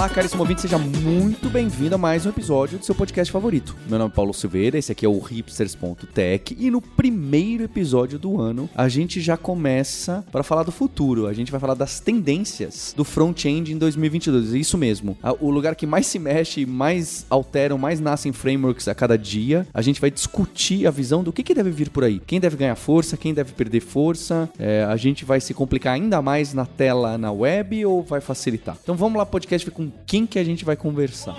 [0.00, 3.76] Olá, caríssimo ouvinte, seja muito bem-vindo a mais um episódio do seu podcast favorito.
[3.86, 8.40] Meu nome é Paulo Silveira, esse aqui é o hipsters.tech e no primeiro episódio do
[8.40, 11.26] ano a gente já começa para falar do futuro.
[11.26, 14.54] A gente vai falar das tendências do front-end em 2022.
[14.54, 15.18] É isso mesmo.
[15.38, 19.66] O lugar que mais se mexe, mais alteram, mais nascem frameworks a cada dia.
[19.74, 22.22] A gente vai discutir a visão do que, que deve vir por aí.
[22.26, 24.48] Quem deve ganhar força, quem deve perder força.
[24.58, 28.78] É, a gente vai se complicar ainda mais na tela na web ou vai facilitar?
[28.82, 31.36] Então vamos lá, podcast com quem que a gente vai conversar.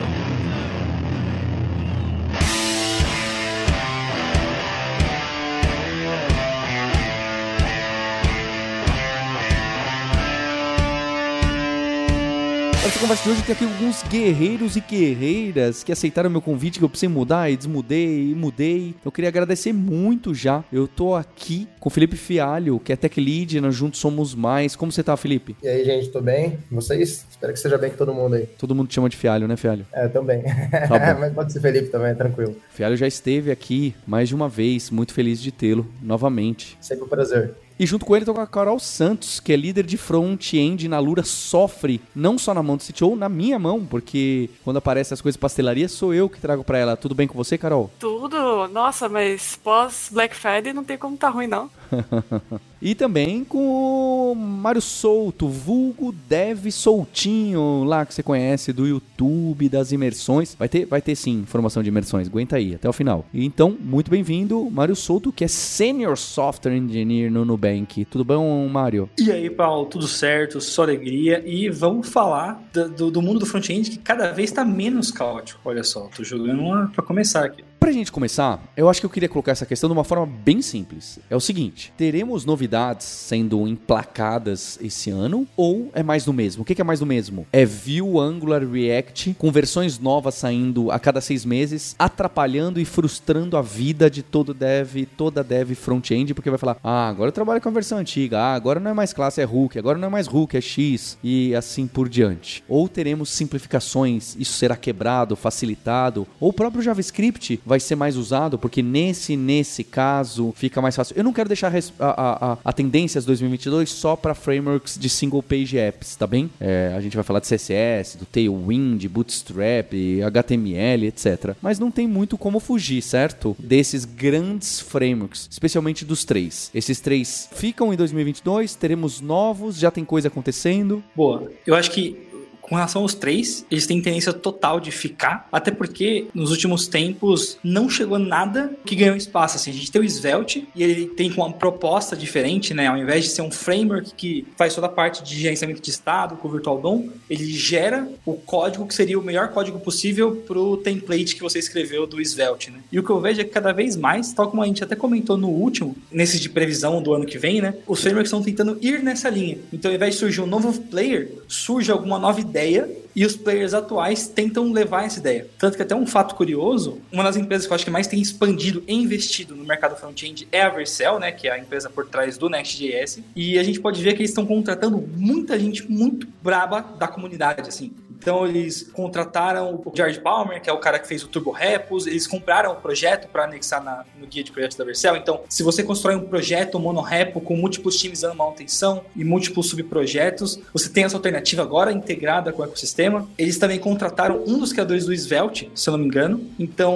[13.01, 16.89] Conversa de hoje tem aqui alguns guerreiros e guerreiras que aceitaram meu convite, que eu
[16.89, 18.93] precisei mudar e desmudei e mudei.
[19.03, 20.63] Eu queria agradecer muito já.
[20.71, 24.75] Eu tô aqui com o Felipe Fialho, que é Tech Lead, nós juntos somos mais.
[24.75, 25.55] Como você tá, Felipe?
[25.63, 26.59] E aí, gente, tô bem?
[26.69, 27.25] Vocês?
[27.27, 28.45] Espero que seja bem com todo mundo aí.
[28.59, 29.83] Todo mundo te chama de Fialho, né, Fialho?
[29.91, 30.43] É, também.
[30.43, 32.55] Tá Mas pode ser Felipe também, tranquilo.
[32.69, 36.77] Fialho já esteve aqui mais de uma vez, muito feliz de tê-lo novamente.
[36.79, 37.55] Sempre um prazer.
[37.81, 41.23] E junto com ele com a Carol Santos, que é líder de front-end na Lura,
[41.23, 45.35] sofre não só na mão do CTO, na minha mão, porque quando aparecem as coisas
[45.35, 46.95] pastelaria, sou eu que trago para ela.
[46.95, 47.89] Tudo bem com você, Carol?
[47.99, 48.67] Tudo.
[48.67, 51.71] Nossa, mas pós Black Friday não tem como tá ruim, não.
[52.81, 59.69] e também com o Mário Souto, vulgo Dev Soltinho, lá que você conhece do YouTube,
[59.69, 60.55] das imersões.
[60.57, 63.25] Vai ter, vai ter sim informação de imersões, aguenta aí até o final.
[63.33, 68.05] Então, muito bem-vindo, Mário Souto, que é Senior Software Engineer no Nubank.
[68.05, 69.09] Tudo bom, Mário?
[69.19, 71.43] E aí, Paulo, tudo certo, só alegria.
[71.45, 75.59] E vamos falar do, do, do mundo do front-end que cada vez está menos caótico.
[75.65, 77.63] Olha só, tô jogando uma para começar aqui.
[77.81, 80.61] Pra gente começar, eu acho que eu queria colocar essa questão de uma forma bem
[80.61, 81.17] simples.
[81.27, 86.61] É o seguinte: teremos novidades sendo emplacadas esse ano ou é mais do mesmo?
[86.61, 87.47] O que é mais do mesmo?
[87.51, 93.57] É Vue, Angular, React com versões novas saindo a cada seis meses, atrapalhando e frustrando
[93.57, 97.61] a vida de todo dev, toda dev front-end, porque vai falar: ah, agora eu trabalho
[97.61, 100.11] com a versão antiga, ah, agora não é mais classe, é Hook, agora não é
[100.11, 102.63] mais Hook, é X e assim por diante.
[102.69, 108.59] Ou teremos simplificações, isso será quebrado, facilitado, ou o próprio JavaScript vai ser mais usado,
[108.59, 111.15] porque nesse nesse caso fica mais fácil.
[111.17, 115.77] Eu não quero deixar a, a, a tendências 2022 só para frameworks de single page
[115.77, 116.49] apps, tá bem?
[116.59, 119.93] É, a gente vai falar de CSS, do Tailwind, Bootstrap,
[120.27, 121.55] HTML, etc.
[121.61, 123.55] Mas não tem muito como fugir, certo?
[123.57, 126.69] Desses grandes frameworks, especialmente dos três.
[126.75, 131.01] Esses três ficam em 2022, teremos novos, já tem coisa acontecendo.
[131.15, 131.49] Boa.
[131.65, 132.30] Eu acho que
[132.71, 137.57] com relação aos três, eles têm tendência total de ficar, até porque nos últimos tempos
[137.61, 139.57] não chegou nada que ganhou espaço.
[139.57, 142.87] Assim, a gente tem o Svelte e ele tem uma proposta diferente, né?
[142.87, 146.37] Ao invés de ser um framework que faz toda a parte de gerenciamento de estado
[146.37, 150.57] com o Virtual DOM, ele gera o código que seria o melhor código possível para
[150.57, 152.79] o template que você escreveu do Svelte, né?
[152.89, 154.95] E o que eu vejo é que cada vez mais, tal como a gente até
[154.95, 157.73] comentou no último, nesses de previsão do ano que vem, né?
[157.85, 159.57] Os frameworks estão tentando ir nessa linha.
[159.73, 163.35] Então, ao invés de surgir um novo player, surge alguma nova ideia ideia e os
[163.35, 165.47] players atuais tentam levar essa ideia.
[165.57, 168.21] Tanto que até um fato curioso, uma das empresas que eu acho que mais tem
[168.21, 172.07] expandido e investido no mercado front-end é a Vercel, né, que é a empresa por
[172.07, 176.27] trás do Next.js, e a gente pode ver que eles estão contratando muita gente muito
[176.41, 177.91] braba da comunidade, assim.
[178.21, 182.05] Então eles contrataram o George Palmer, que é o cara que fez o Turbo Repos,
[182.05, 185.15] eles compraram o projeto para anexar na, no guia de projetos da Vercel.
[185.15, 190.59] Então, se você constrói um projeto monorepo com múltiplos times dando manutenção e múltiplos subprojetos,
[190.71, 193.27] você tem essa alternativa agora integrada com o ecossistema.
[193.39, 196.45] Eles também contrataram um dos criadores do Svelte, se eu não me engano.
[196.59, 196.95] Então,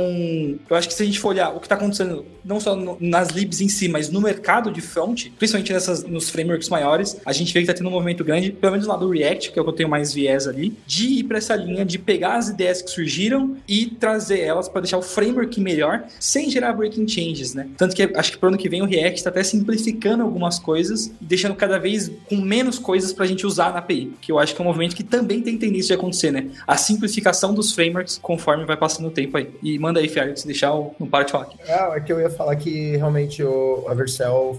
[0.70, 2.98] eu acho que se a gente for olhar o que está acontecendo, não só no,
[3.00, 7.34] nas libs em si, mas no mercado de front, principalmente nessas, nos frameworks maiores, a
[7.34, 9.62] gente vê que está tendo um movimento grande, pelo menos lá do React, que é
[9.62, 12.50] o que eu tenho mais viés ali, de ir para essa linha de pegar as
[12.50, 17.54] ideias que surgiram e trazer elas para deixar o framework melhor, sem gerar breaking changes,
[17.54, 17.68] né?
[17.78, 21.08] Tanto que acho que pro ano que vem o React está até simplificando algumas coisas
[21.08, 24.40] e deixando cada vez com menos coisas para a gente usar na API, que eu
[24.40, 26.50] acho que é um movimento que também tem tendência de acontecer, né?
[26.66, 29.50] A simplificação dos frameworks conforme vai passando o tempo aí.
[29.62, 31.58] E manda aí, Fialho, se deixar no parte aqui.
[31.68, 33.96] É, é que eu ia falar que realmente o, a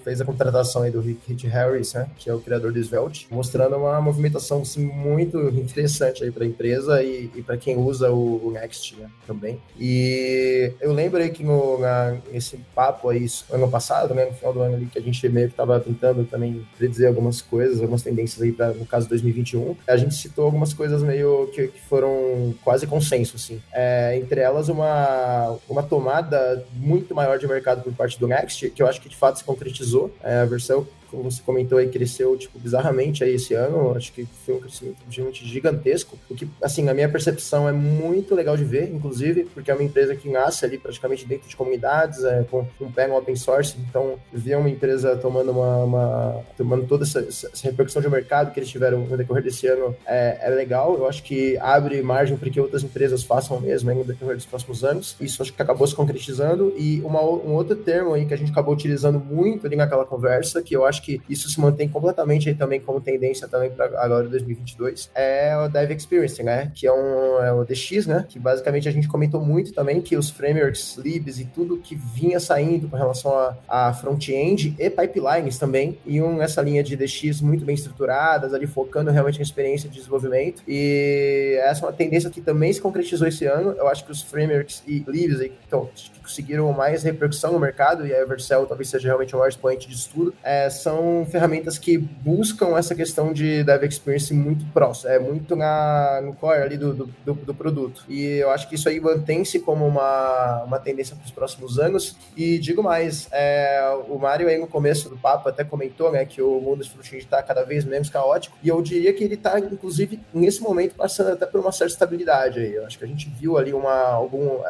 [0.02, 2.08] fez a contratação aí do Rick Harris, né?
[2.18, 6.52] Que é o criador do Svelte, mostrando uma movimentação assim, muito interessante aí para da
[6.52, 9.60] empresa e, e para quem usa o, o Next né, também.
[9.78, 14.52] E eu lembro aí que no, na, nesse papo aí, ano passado, né, no final
[14.52, 18.02] do ano ali, que a gente meio que estava tentando também predizer algumas coisas, algumas
[18.02, 22.54] tendências aí para no caso 2021, a gente citou algumas coisas meio que, que foram
[22.62, 23.60] quase consenso, assim.
[23.72, 28.82] É, entre elas, uma, uma tomada muito maior de mercado por parte do Next, que
[28.82, 30.12] eu acho que de fato se concretizou.
[30.22, 33.96] É, a versão como você comentou aí, cresceu, tipo, bizarramente aí esse ano.
[33.96, 36.18] Acho que foi um crescimento realmente gigantesco.
[36.28, 39.82] O que, assim, na minha percepção é muito legal de ver, inclusive, porque é uma
[39.82, 43.76] empresa que nasce ali praticamente dentro de comunidades, é, com, com pé no open source.
[43.88, 48.60] Então, ver uma empresa tomando uma, uma tomando toda essa, essa, repercussão de mercado que
[48.60, 50.94] eles tiveram no decorrer desse ano é, é legal.
[50.96, 54.84] Eu acho que abre margem para que outras empresas façam mesmo no decorrer dos próximos
[54.84, 55.16] anos.
[55.20, 56.72] Isso acho que acabou se concretizando.
[56.76, 60.62] E uma, um outro termo aí que a gente acabou utilizando muito ali naquela conversa,
[60.62, 64.28] que eu acho que isso se mantém completamente aí também como tendência também para agora
[64.28, 66.70] 2022, é o Dev Experience, né?
[66.74, 68.24] Que é, um, é o DX, né?
[68.28, 72.40] Que basicamente a gente comentou muito também que os frameworks, libs e tudo que vinha
[72.40, 77.64] saindo com relação a, a front-end e pipelines também iam nessa linha de DX muito
[77.64, 80.62] bem estruturadas, ali focando realmente na experiência de desenvolvimento.
[80.66, 83.72] E essa é uma tendência que também se concretizou esse ano.
[83.72, 88.06] Eu acho que os frameworks e libs aí, então, que conseguiram mais repercussão no mercado,
[88.06, 91.98] e a Evercell talvez seja realmente o maior expoente disso tudo, é, são ferramentas que
[91.98, 96.94] buscam essa questão de dev experience muito próximo, é muito na, no core ali do,
[96.94, 98.04] do, do, produto.
[98.08, 102.16] E eu acho que isso aí mantém-se como uma, uma tendência para os próximos anos.
[102.36, 106.40] E digo mais, é, o Mário aí no começo do papo até comentou né, que
[106.40, 110.20] o mundo front-end está cada vez menos caótico, e eu diria que ele está, inclusive,
[110.32, 112.74] nesse momento, passando até por uma certa estabilidade aí.
[112.74, 114.60] Eu acho que a gente viu ali uma, algum,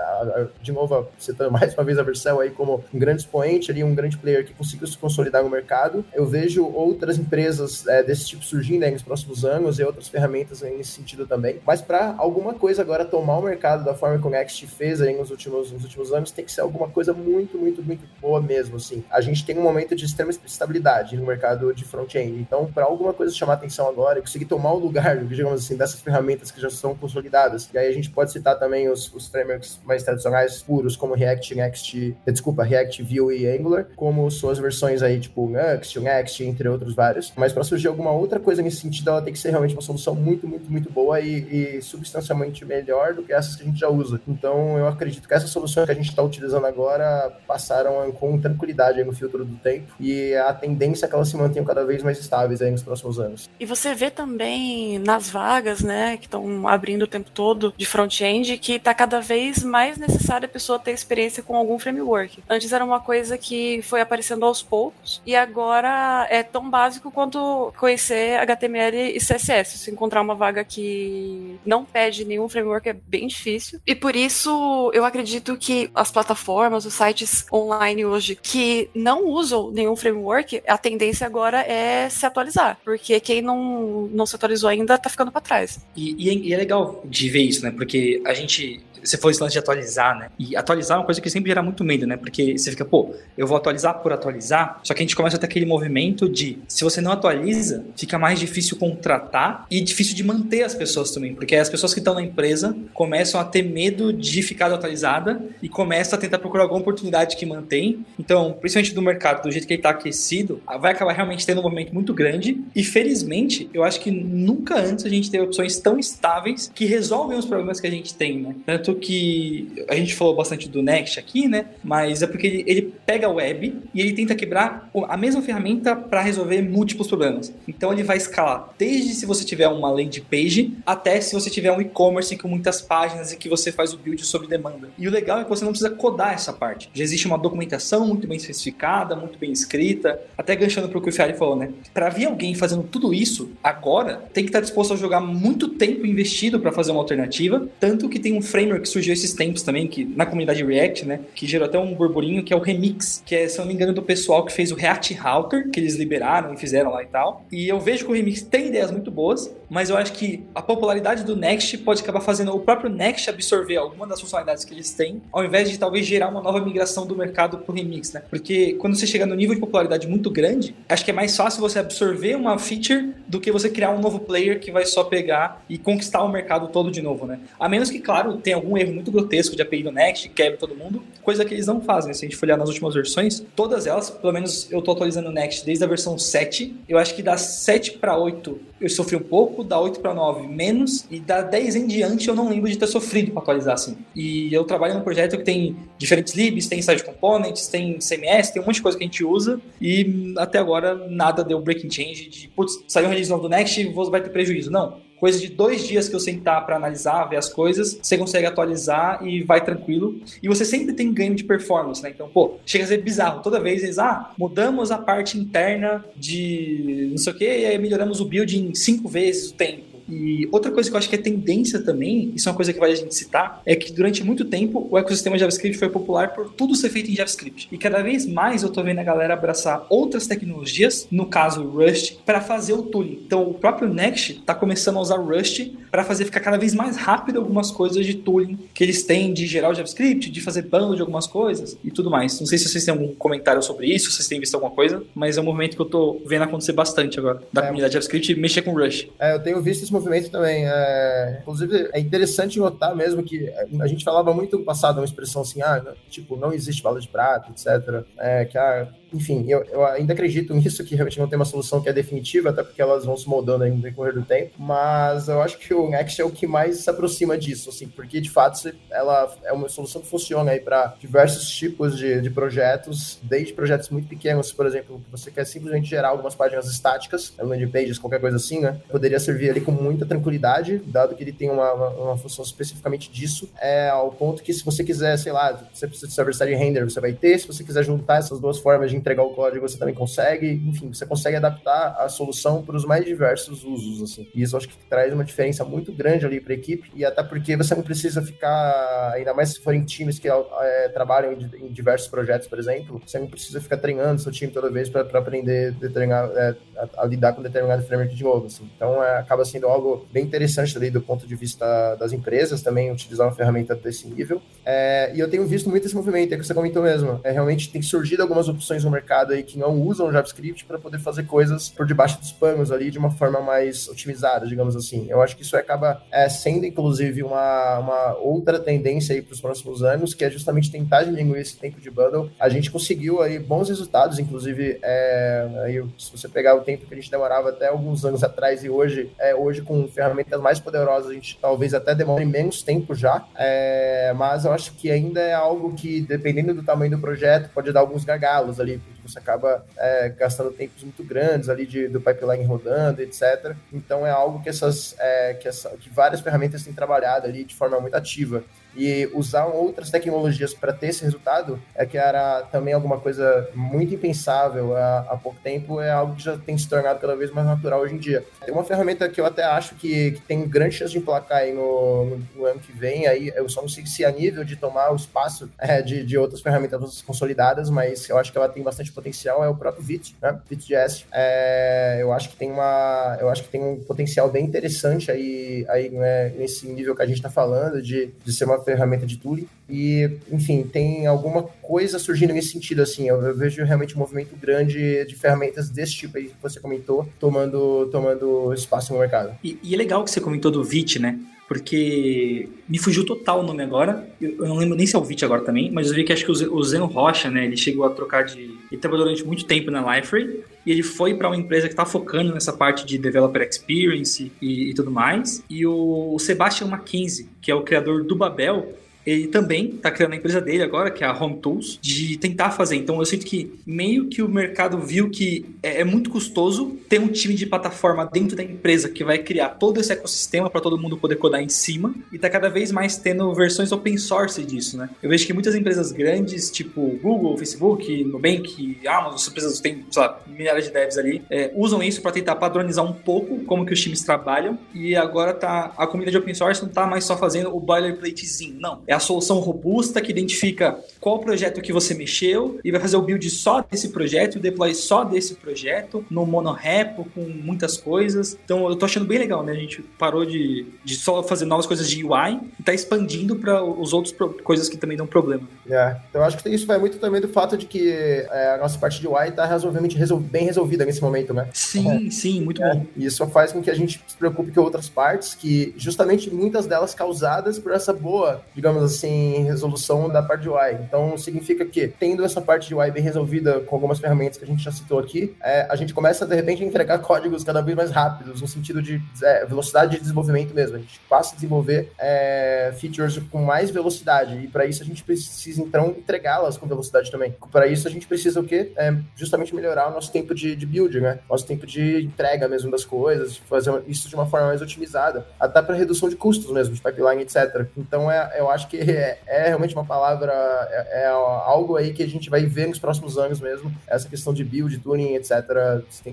[0.62, 3.94] de novo, citando mais uma vez a Vercel aí como um grande expoente ali, um
[3.94, 6.05] grande player que conseguiu se consolidar no mercado.
[6.14, 10.62] Eu vejo outras empresas é, desse tipo surgindo aí nos próximos anos e outras ferramentas
[10.62, 11.60] nesse sentido também.
[11.66, 15.16] Mas para alguma coisa agora tomar o mercado da forma que o Next fez aí
[15.16, 18.76] nos últimos, nos últimos anos, tem que ser alguma coisa muito, muito, muito boa mesmo,
[18.76, 19.04] assim.
[19.10, 22.40] A gente tem um momento de extrema estabilidade no mercado de front-end.
[22.40, 26.50] Então, para alguma coisa chamar atenção agora, conseguir tomar o lugar, digamos assim, dessas ferramentas
[26.50, 27.68] que já são consolidadas.
[27.72, 31.54] E aí a gente pode citar também os, os frameworks mais tradicionais, puros, como React,
[31.54, 36.94] Next, desculpa, React, Vue e Angular, como suas versões aí, tipo Next, Next, entre outros
[36.94, 37.32] vários.
[37.36, 40.14] Mas para surgir alguma outra coisa nesse sentido, ela tem que ser realmente uma solução
[40.14, 43.88] muito, muito, muito boa e, e substancialmente melhor do que essas que a gente já
[43.88, 44.20] usa.
[44.26, 49.02] Então, eu acredito que essas soluções que a gente está utilizando agora passaram com tranquilidade
[49.04, 52.18] no filtro do tempo e a tendência é que elas se mantenham cada vez mais
[52.18, 53.48] estáveis nos próximos anos.
[53.58, 58.56] E você vê também nas vagas, né, que estão abrindo o tempo todo de front-end,
[58.58, 62.42] que está cada vez mais necessário a pessoa ter experiência com algum framework.
[62.48, 65.85] Antes era uma coisa que foi aparecendo aos poucos e agora
[66.30, 69.78] é tão básico quanto conhecer HTML e CSS.
[69.78, 73.80] Se encontrar uma vaga que não pede nenhum framework é bem difícil.
[73.86, 79.70] E por isso eu acredito que as plataformas, os sites online hoje que não usam
[79.70, 82.78] nenhum framework, a tendência agora é se atualizar.
[82.84, 85.80] Porque quem não, não se atualizou ainda tá ficando para trás.
[85.96, 87.70] E, e, é, e é legal de ver isso, né?
[87.70, 90.28] Porque a gente você foi esse lance de atualizar, né?
[90.38, 92.16] E atualizar é uma coisa que sempre gera muito medo, né?
[92.16, 95.38] Porque você fica, pô, eu vou atualizar por atualizar, só que a gente começa a
[95.38, 100.24] ter aquele movimento de, se você não atualiza, fica mais difícil contratar e difícil de
[100.24, 104.12] manter as pessoas também, porque as pessoas que estão na empresa começam a ter medo
[104.12, 108.04] de ficar atualizada e começam a tentar procurar alguma oportunidade que mantém.
[108.18, 111.62] Então, principalmente do mercado, do jeito que ele está aquecido, vai acabar realmente tendo um
[111.62, 115.98] movimento muito grande e felizmente, eu acho que nunca antes a gente teve opções tão
[115.98, 118.54] estáveis que resolvem os problemas que a gente tem, né?
[118.64, 121.66] Tanto que a gente falou bastante do Next aqui, né?
[121.82, 125.94] Mas é porque ele, ele pega a web e ele tenta quebrar a mesma ferramenta
[125.94, 127.52] para resolver múltiplos problemas.
[127.66, 131.72] Então ele vai escalar desde se você tiver uma landing page até se você tiver
[131.72, 134.88] um e-commerce com muitas páginas e que você faz o build sob demanda.
[134.98, 136.90] E o legal é que você não precisa codar essa parte.
[136.92, 141.08] Já existe uma documentação muito bem especificada, muito bem escrita, até ganchando para o que
[141.08, 141.70] o Fiari falou, né?
[141.92, 146.06] Para vir alguém fazendo tudo isso agora, tem que estar disposto a jogar muito tempo
[146.06, 149.86] investido para fazer uma alternativa, tanto que tem um framework que surgiu esses tempos também,
[149.86, 153.34] que na comunidade React, né, que gerou até um burburinho, que é o Remix, que
[153.34, 155.96] é, se eu não me engano, do pessoal que fez o React Router, que eles
[155.96, 157.44] liberaram e fizeram lá e tal.
[157.50, 160.62] E eu vejo que o Remix tem ideias muito boas, mas eu acho que a
[160.62, 164.92] popularidade do Next pode acabar fazendo o próprio Next absorver alguma das funcionalidades que eles
[164.92, 168.22] têm, ao invés de talvez gerar uma nova migração do mercado pro Remix, né?
[168.30, 171.60] Porque quando você chega no nível de popularidade muito grande, acho que é mais fácil
[171.60, 175.64] você absorver uma feature do que você criar um novo player que vai só pegar
[175.68, 177.40] e conquistar o mercado todo de novo, né?
[177.58, 180.74] A menos que, claro, tenha algum erro muito grotesco de API do Next, quebra todo
[180.74, 182.12] mundo, coisa que eles não fazem.
[182.14, 185.28] Se a gente for olhar nas últimas versões, todas elas, pelo menos eu tô atualizando
[185.28, 189.16] o Next desde a versão 7, eu acho que das 7 para 8 eu sofri
[189.16, 192.48] um pouco, pouco, da 8 para 9 menos, e da 10 em diante eu não
[192.48, 193.96] lembro de ter sofrido para atualizar assim.
[194.14, 198.60] E eu trabalho num projeto que tem diferentes libs, tem side components, tem CMS, tem
[198.60, 202.28] um monte de coisa que a gente usa, e até agora nada deu breaking change
[202.28, 204.70] de, putz, saiu um release novo do Next vai ter prejuízo.
[204.70, 208.46] Não coisa de dois dias que eu sentar para analisar, ver as coisas, você consegue
[208.46, 210.20] atualizar e vai tranquilo.
[210.42, 212.10] E você sempre tem ganho de performance, né?
[212.10, 213.42] Então, pô, chega a ser bizarro.
[213.42, 217.78] Toda vez eles, ah, mudamos a parte interna de não sei o que, e aí
[217.78, 219.95] melhoramos o build em cinco vezes o tempo.
[220.08, 222.78] E outra coisa que eu acho que é tendência também, isso é uma coisa que
[222.78, 226.52] vale a gente citar, é que durante muito tempo o ecossistema JavaScript foi popular por
[226.52, 227.68] tudo ser feito em JavaScript.
[227.70, 232.16] E cada vez mais eu tô vendo a galera abraçar outras tecnologias, no caso Rust,
[232.24, 233.20] para fazer o tooling.
[233.26, 236.96] Então o próprio Next está começando a usar Rust para fazer ficar cada vez mais
[236.96, 240.94] rápido algumas coisas de tooling que eles têm de gerar o JavaScript, de fazer bundle
[240.94, 242.38] de algumas coisas e tudo mais.
[242.38, 245.02] Não sei se vocês têm algum comentário sobre isso, se vocês têm visto alguma coisa,
[245.14, 248.34] mas é um movimento que eu tô vendo acontecer bastante agora, da é, comunidade JavaScript
[248.34, 249.08] mexer com Rush.
[249.18, 250.66] É, eu tenho visto esse movimento também.
[250.66, 255.42] É, inclusive, é interessante notar mesmo que a gente falava muito no passado uma expressão
[255.42, 258.04] assim, ah, tipo, não existe bala de prata, etc.
[258.18, 261.80] É, que a enfim, eu, eu, ainda acredito nisso, que realmente não tem uma solução
[261.80, 265.28] que é definitiva, até porque elas vão se moldando ainda no decorrer do tempo, mas
[265.28, 268.30] eu acho que o Next é o que mais se aproxima disso, assim, porque de
[268.30, 273.52] fato ela é uma solução que funciona aí para diversos tipos de, de projetos, desde
[273.52, 277.98] projetos muito pequenos, por exemplo, que você quer simplesmente gerar algumas páginas estáticas, landing pages,
[277.98, 278.80] qualquer coisa assim, né?
[278.90, 283.10] Poderia servir ali com muita tranquilidade, dado que ele tem uma, uma, uma função especificamente
[283.10, 286.84] disso, é ao ponto que se você quiser, sei lá, você precisa de server-side render,
[286.84, 289.78] você vai ter, se você quiser juntar essas duas formas de entregar o código, você
[289.78, 290.60] também consegue.
[290.66, 294.28] Enfim, você consegue adaptar a solução para os mais diversos usos, assim.
[294.34, 297.22] E isso acho que traz uma diferença muito grande ali para a equipe, e até
[297.22, 302.08] porque você não precisa ficar, ainda mais se forem times que é, trabalham em, diversos
[302.08, 306.54] projetos, por exemplo, você não precisa ficar treinando seu time toda vez para aprender é,
[306.76, 308.68] a, a, lidar com determinado framework de novo, assim.
[308.74, 312.90] Então, é, acaba sendo algo bem interessante ali do ponto de vista das empresas também,
[312.90, 314.42] utilizar uma ferramenta desse nível.
[314.64, 317.20] É, e eu tenho visto muito esse movimento, é que você comentou mesmo.
[317.22, 320.98] É, realmente tem surgido algumas opções no mercado aí que não usam JavaScript para poder
[320.98, 325.06] fazer coisas por debaixo dos panos ali de uma forma mais otimizada, digamos assim.
[325.10, 329.40] Eu acho que isso acaba é, sendo, inclusive, uma, uma outra tendência aí para os
[329.40, 332.30] próximos anos, que é justamente tentar diminuir esse tempo de bundle.
[332.38, 336.94] A gente conseguiu aí bons resultados, inclusive, é, aí, se você pegar o tempo que
[336.94, 341.10] a gente demorava até alguns anos atrás e hoje, é, hoje com ferramentas mais poderosas,
[341.10, 345.34] a gente talvez até demore menos tempo já, é, mas eu acho que ainda é
[345.34, 350.08] algo que, dependendo do tamanho do projeto, pode dar alguns gargalos ali, você acaba é,
[350.08, 353.54] gastando tempos muito grandes ali de, do pipeline rodando, etc.
[353.72, 357.54] Então é algo que essas, é, que, essa, que várias ferramentas têm trabalhado ali de
[357.54, 358.42] forma muito ativa
[358.76, 363.94] e usar outras tecnologias para ter esse resultado é que era também alguma coisa muito
[363.94, 367.46] impensável há, há, pouco tempo, é algo que já tem se tornado cada vez mais
[367.46, 368.24] natural hoje em dia.
[368.44, 371.52] Tem uma ferramenta que eu até acho que, que tem grande chance de emplacar aí
[371.52, 374.56] no, no, no, ano que vem, aí eu só não sei se a nível de
[374.56, 378.62] tomar o espaço é, de, de outras ferramentas consolidadas, mas eu acho que ela tem
[378.62, 380.38] bastante potencial, é o próprio Vite, né?
[380.48, 381.06] Vite.js.
[381.12, 385.64] É, eu acho que tem uma, eu acho que tem um potencial bem interessante aí,
[385.68, 389.16] aí né, nesse nível que a gente está falando, de, de ser uma ferramenta de
[389.16, 389.48] tooling.
[389.70, 393.08] E, enfim, tem alguma coisa surgindo nesse sentido, assim.
[393.08, 397.08] Eu, eu, vejo realmente um movimento grande de ferramentas desse tipo aí que você comentou,
[397.18, 399.34] tomando, tomando espaço no mercado.
[399.42, 401.18] E, e é legal que você comentou do VIT, né?
[401.48, 404.08] Porque me fugiu total o nome agora.
[404.20, 406.24] Eu, não lembro nem se é o VIT agora também, mas eu vi que acho
[406.24, 407.44] que o, Zeno Rocha, né?
[407.44, 408.56] Ele chegou a trocar de.
[408.70, 411.86] Ele trabalhou durante muito tempo na Liferay e ele foi para uma empresa que está
[411.86, 415.42] focando nessa parte de developer experience e, e tudo mais.
[415.48, 418.74] E o, o Sebastian Mackenzie, que é o criador do Babel,
[419.06, 422.50] ele também está criando a empresa dele agora, que é a Home Tools, de tentar
[422.50, 422.76] fazer.
[422.76, 427.00] Então eu sinto que meio que o mercado viu que é, é muito custoso ter
[427.00, 430.76] um time de plataforma dentro da empresa que vai criar todo esse ecossistema para todo
[430.76, 434.76] mundo poder codar em cima e tá cada vez mais tendo versões open source disso,
[434.76, 434.90] né?
[435.02, 440.02] Eu vejo que muitas empresas grandes, tipo Google, Facebook, Nubank, Amazon, as empresas têm, sei
[440.02, 443.72] lá, milhares de devs ali, é, usam isso para tentar padronizar um pouco como que
[443.72, 447.54] os times trabalham e agora tá a comunidade open source não tá mais só fazendo
[447.54, 448.82] o boilerplatezinho, não.
[448.86, 453.02] É a solução robusta que identifica qual projeto que você mexeu e vai fazer o
[453.02, 458.36] build só desse projeto, o deploy só desse projeto, no monorepo, com muitas coisas.
[458.44, 459.52] Então eu tô achando bem legal, né?
[459.52, 463.62] A gente parou de, de só fazer novas coisas de UI e tá expandindo para
[463.62, 465.42] os outros coisas que também dão problema.
[465.68, 468.58] É, então eu acho que isso vai muito também do fato de que é, a
[468.58, 471.48] nossa parte de UI tá razoavelmente resol bem resolvida nesse momento, né?
[471.52, 472.10] Sim, é.
[472.10, 472.86] sim, muito é, bom.
[472.96, 476.66] E isso faz com que a gente se preocupe com outras partes que justamente muitas
[476.66, 480.74] delas causadas por essa boa, digamos assim, resolução da parte de UI.
[480.80, 484.46] Então, significa que, tendo essa parte de UI bem resolvida com algumas ferramentas que a
[484.46, 487.76] gente já citou aqui, é, a gente começa, de repente, a entregar códigos cada vez
[487.76, 490.76] mais rápidos, no sentido de é, velocidade de desenvolvimento mesmo.
[490.76, 495.02] A gente passa a desenvolver é, features com mais velocidade, e para isso a gente
[495.02, 497.34] precisa, então, entregá-las com velocidade também.
[497.50, 498.72] Para isso, a gente precisa o quê?
[498.76, 501.18] É, justamente melhorar o nosso tempo de, de build, né?
[501.28, 505.62] Nosso tempo de entrega mesmo das coisas, fazer isso de uma forma mais otimizada, até
[505.62, 507.66] para redução de custos mesmo, de pipeline, etc.
[507.76, 512.02] Então, é, eu acho que é, é realmente uma palavra, é, é, algo aí que
[512.02, 515.44] a gente vai ver nos próximos anos mesmo, essa questão de build, tuning, etc.,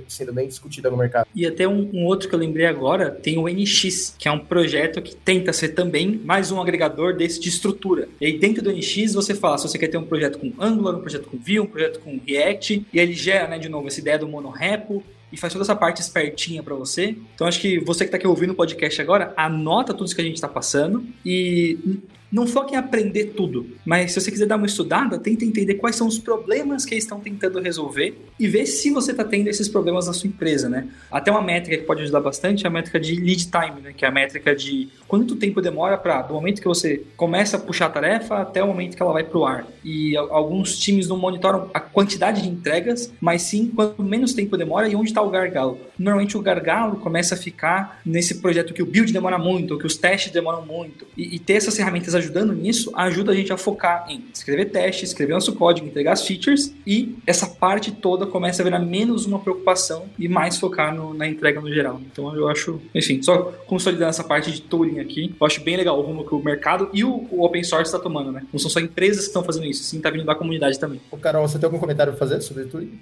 [0.07, 1.27] sendo bem discutida no mercado.
[1.35, 4.39] E até um, um, outro que eu lembrei agora, tem o NX, que é um
[4.39, 8.07] projeto que tenta ser também mais um agregador desse de estrutura.
[8.19, 10.95] E aí dentro do NX você fala se você quer ter um projeto com Angular,
[10.95, 13.99] um projeto com Vue, um projeto com React, e ele gera, né, de novo, essa
[13.99, 15.03] ideia do monorepo,
[15.33, 17.15] e faz toda essa parte espertinha para você.
[17.33, 20.21] Então acho que você que está aqui ouvindo o podcast agora, anota tudo isso que
[20.21, 21.99] a gente está passando e
[22.33, 25.95] não foque em aprender tudo, mas se você quiser dar uma estudada, tenta entender quais
[25.95, 29.69] são os problemas que eles estão tentando resolver e ver se você está tendo esses
[29.69, 30.87] problemas na sua empresa, né?
[31.11, 33.93] Até uma métrica que pode ajudar bastante é a métrica de lead time, né?
[33.95, 37.59] Que é a métrica de quanto tempo demora para do momento que você começa a
[37.59, 39.67] puxar a tarefa até o momento que ela vai para o ar.
[39.85, 44.87] E alguns times não monitoram a quantidade de entregas, mas sim quanto menos tempo demora
[44.87, 45.79] e onde está o gargalo.
[45.99, 49.85] Normalmente o gargalo começa a ficar nesse projeto que o build demora muito, ou que
[49.85, 51.05] os testes demoram muito.
[51.15, 55.09] E, e ter essas ferramentas ajudando nisso ajuda a gente a focar em escrever testes,
[55.09, 59.39] escrever nosso código, entregar as features e essa parte toda começa a virar menos uma
[59.39, 62.01] preocupação e mais focar no, na entrega no geral.
[62.11, 65.99] Então eu acho, enfim, só consolidando essa parte de tooling aqui, eu acho bem legal
[65.99, 68.45] o rumo que o mercado e o, o open source está tomando, né?
[68.51, 71.01] Não são só empresas que estão fazendo isso, sim, tá vindo da comunidade também.
[71.11, 72.99] O Carol, você tem algum comentário a fazer sobre tooling?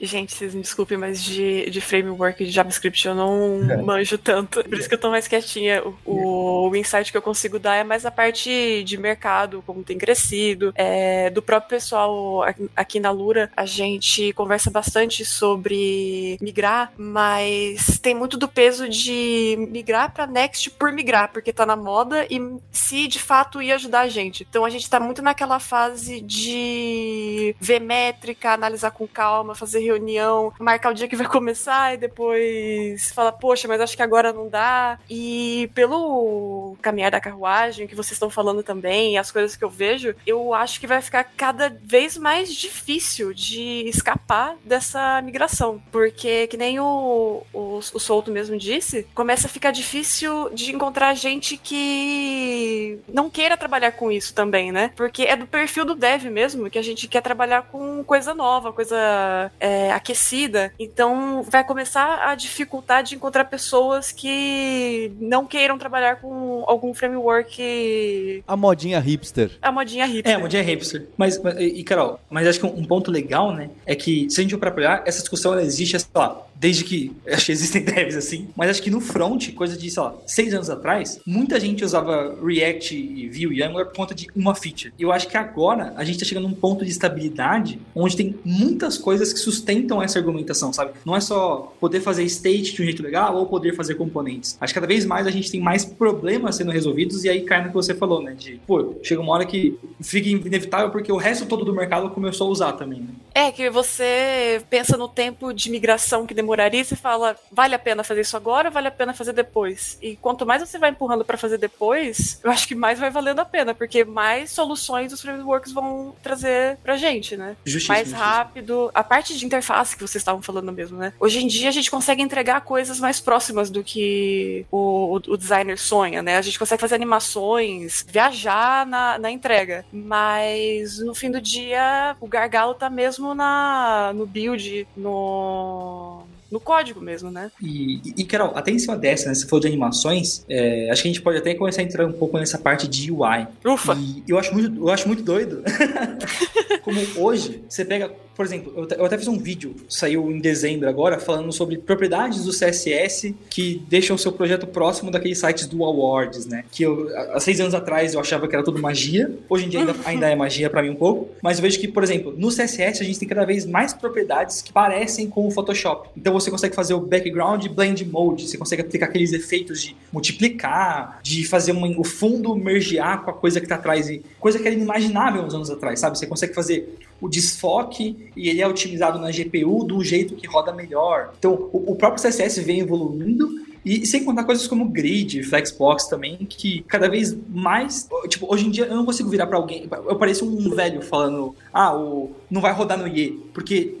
[0.00, 3.76] Gente, vocês me desculpem, mas de, de framework de JavaScript eu não é.
[3.78, 4.62] manjo tanto.
[4.62, 5.82] Por isso que eu tô mais quietinha.
[6.04, 9.98] O, o, insight que eu consigo dar é mais a parte de mercado, como tem
[9.98, 10.72] crescido.
[10.76, 12.44] É, do próprio pessoal
[12.76, 19.56] aqui na Lura, a gente conversa bastante sobre migrar, mas tem muito do peso de
[19.70, 22.40] migrar para Next por migrar, porque tá na moda e
[22.70, 24.46] se de fato ia ajudar a gente.
[24.48, 30.52] Então a gente tá muito naquela fase de ver métrica, analisar com calma, fazer reunião,
[30.58, 34.48] marcar o dia que vai começar e depois falar, poxa, mas acho que agora não
[34.48, 34.98] dá.
[35.08, 40.14] E pelo caminhar da carruagem, que vocês estão falando também, as coisas que eu vejo,
[40.26, 45.82] eu acho que vai ficar cada vez mais difícil de escapar dessa migração.
[45.90, 51.14] Porque, que nem o, o, o Souto mesmo disse, começa a ficar difícil de encontrar
[51.14, 54.92] gente que não queira trabalhar com isso também, né?
[54.96, 58.72] Porque é do perfil do dev mesmo, que a gente quer trabalhar com coisa nova,
[58.72, 65.78] coisa é, é, aquecida, então vai começar a dificultar de encontrar pessoas que não queiram
[65.78, 68.42] trabalhar com algum framework.
[68.46, 69.52] A modinha hipster.
[69.62, 70.32] A modinha hipster.
[70.32, 71.06] É, a modinha hipster.
[71.16, 74.50] Mas, e Carol, mas acho que um ponto legal, né, é que se a gente
[74.50, 78.16] for pra olhar, essa discussão ela existe, sei lá, desde que acho que existem devs
[78.16, 81.84] assim, mas acho que no front, coisa de, sei lá, seis anos atrás, muita gente
[81.84, 84.92] usava React e Vue e Angular por conta de uma feature.
[84.98, 88.34] E eu acho que agora a gente tá chegando num ponto de estabilidade onde tem
[88.44, 90.92] muitas coisas que sustentam essa argumentação, sabe?
[91.04, 94.56] Não é só poder fazer state de um jeito legal ou poder fazer componentes.
[94.60, 97.62] Acho que cada vez mais a gente tem mais problemas sendo resolvidos e aí cai
[97.62, 98.34] no que você falou, né?
[98.34, 102.48] De, pô, chega uma hora que fica inevitável porque o resto todo do mercado começou
[102.48, 103.08] a usar também, né?
[103.34, 107.78] É, que você pensa no tempo de migração que demoraria e você fala, vale a
[107.78, 109.98] pena fazer isso agora ou vale a pena fazer depois?
[110.00, 113.40] E quanto mais você vai empurrando para fazer depois, eu acho que mais vai valendo
[113.40, 117.56] a pena, porque mais soluções os frameworks vão trazer pra gente, né?
[117.64, 118.90] Justíssimo, mais rápido.
[118.94, 121.12] A parte de interface que vocês estavam falando mesmo, né?
[121.20, 125.36] Hoje em dia a gente consegue entregar coisas mais próximas do que o, o, o
[125.36, 126.38] designer sonha, né?
[126.38, 129.84] A gente consegue fazer animações, viajar na, na entrega.
[129.92, 137.00] Mas no fim do dia, o gargalo tá mesmo na, no build, no no código
[137.00, 137.50] mesmo, né?
[137.62, 141.08] E, e, Carol, até em cima dessa, né, você falou de animações, é, acho que
[141.08, 143.46] a gente pode até começar a entrar um pouco nessa parte de UI.
[143.64, 143.94] Ufa!
[143.94, 145.62] E eu acho muito, eu acho muito doido.
[146.88, 151.18] Como hoje, você pega por exemplo, eu, até fiz um vídeo, saiu em dezembro agora,
[151.18, 156.46] falando sobre propriedades do CSS que deixam o seu projeto próximo daqueles sites do Awards,
[156.46, 156.64] né?
[156.70, 159.80] Que eu, há seis anos atrás eu achava que era tudo magia, hoje em dia
[159.80, 162.46] ainda, ainda é magia para mim um pouco, mas eu vejo que, por exemplo, no
[162.46, 166.08] CSS a gente tem cada vez mais propriedades que parecem com o Photoshop.
[166.16, 171.18] Então você consegue fazer o background blend mode, você consegue aplicar aqueles efeitos de multiplicar,
[171.24, 174.76] de fazer uma, o fundo mergear com a coisa que tá atrás, coisa que era
[174.76, 176.16] inimaginável uns anos atrás, sabe?
[176.16, 176.77] Você consegue fazer
[177.20, 181.32] o desfoque e ele é otimizado na GPU do jeito que roda melhor.
[181.38, 183.48] Então, o, o próprio CSS vem evoluindo
[183.84, 188.08] E sem contar coisas como grid, flexbox também, que cada vez mais.
[188.28, 189.88] Tipo, hoje em dia eu não consigo virar para alguém.
[189.90, 193.30] Eu pareço um velho falando, ah, o, não vai rodar no IE.
[193.54, 193.96] Porque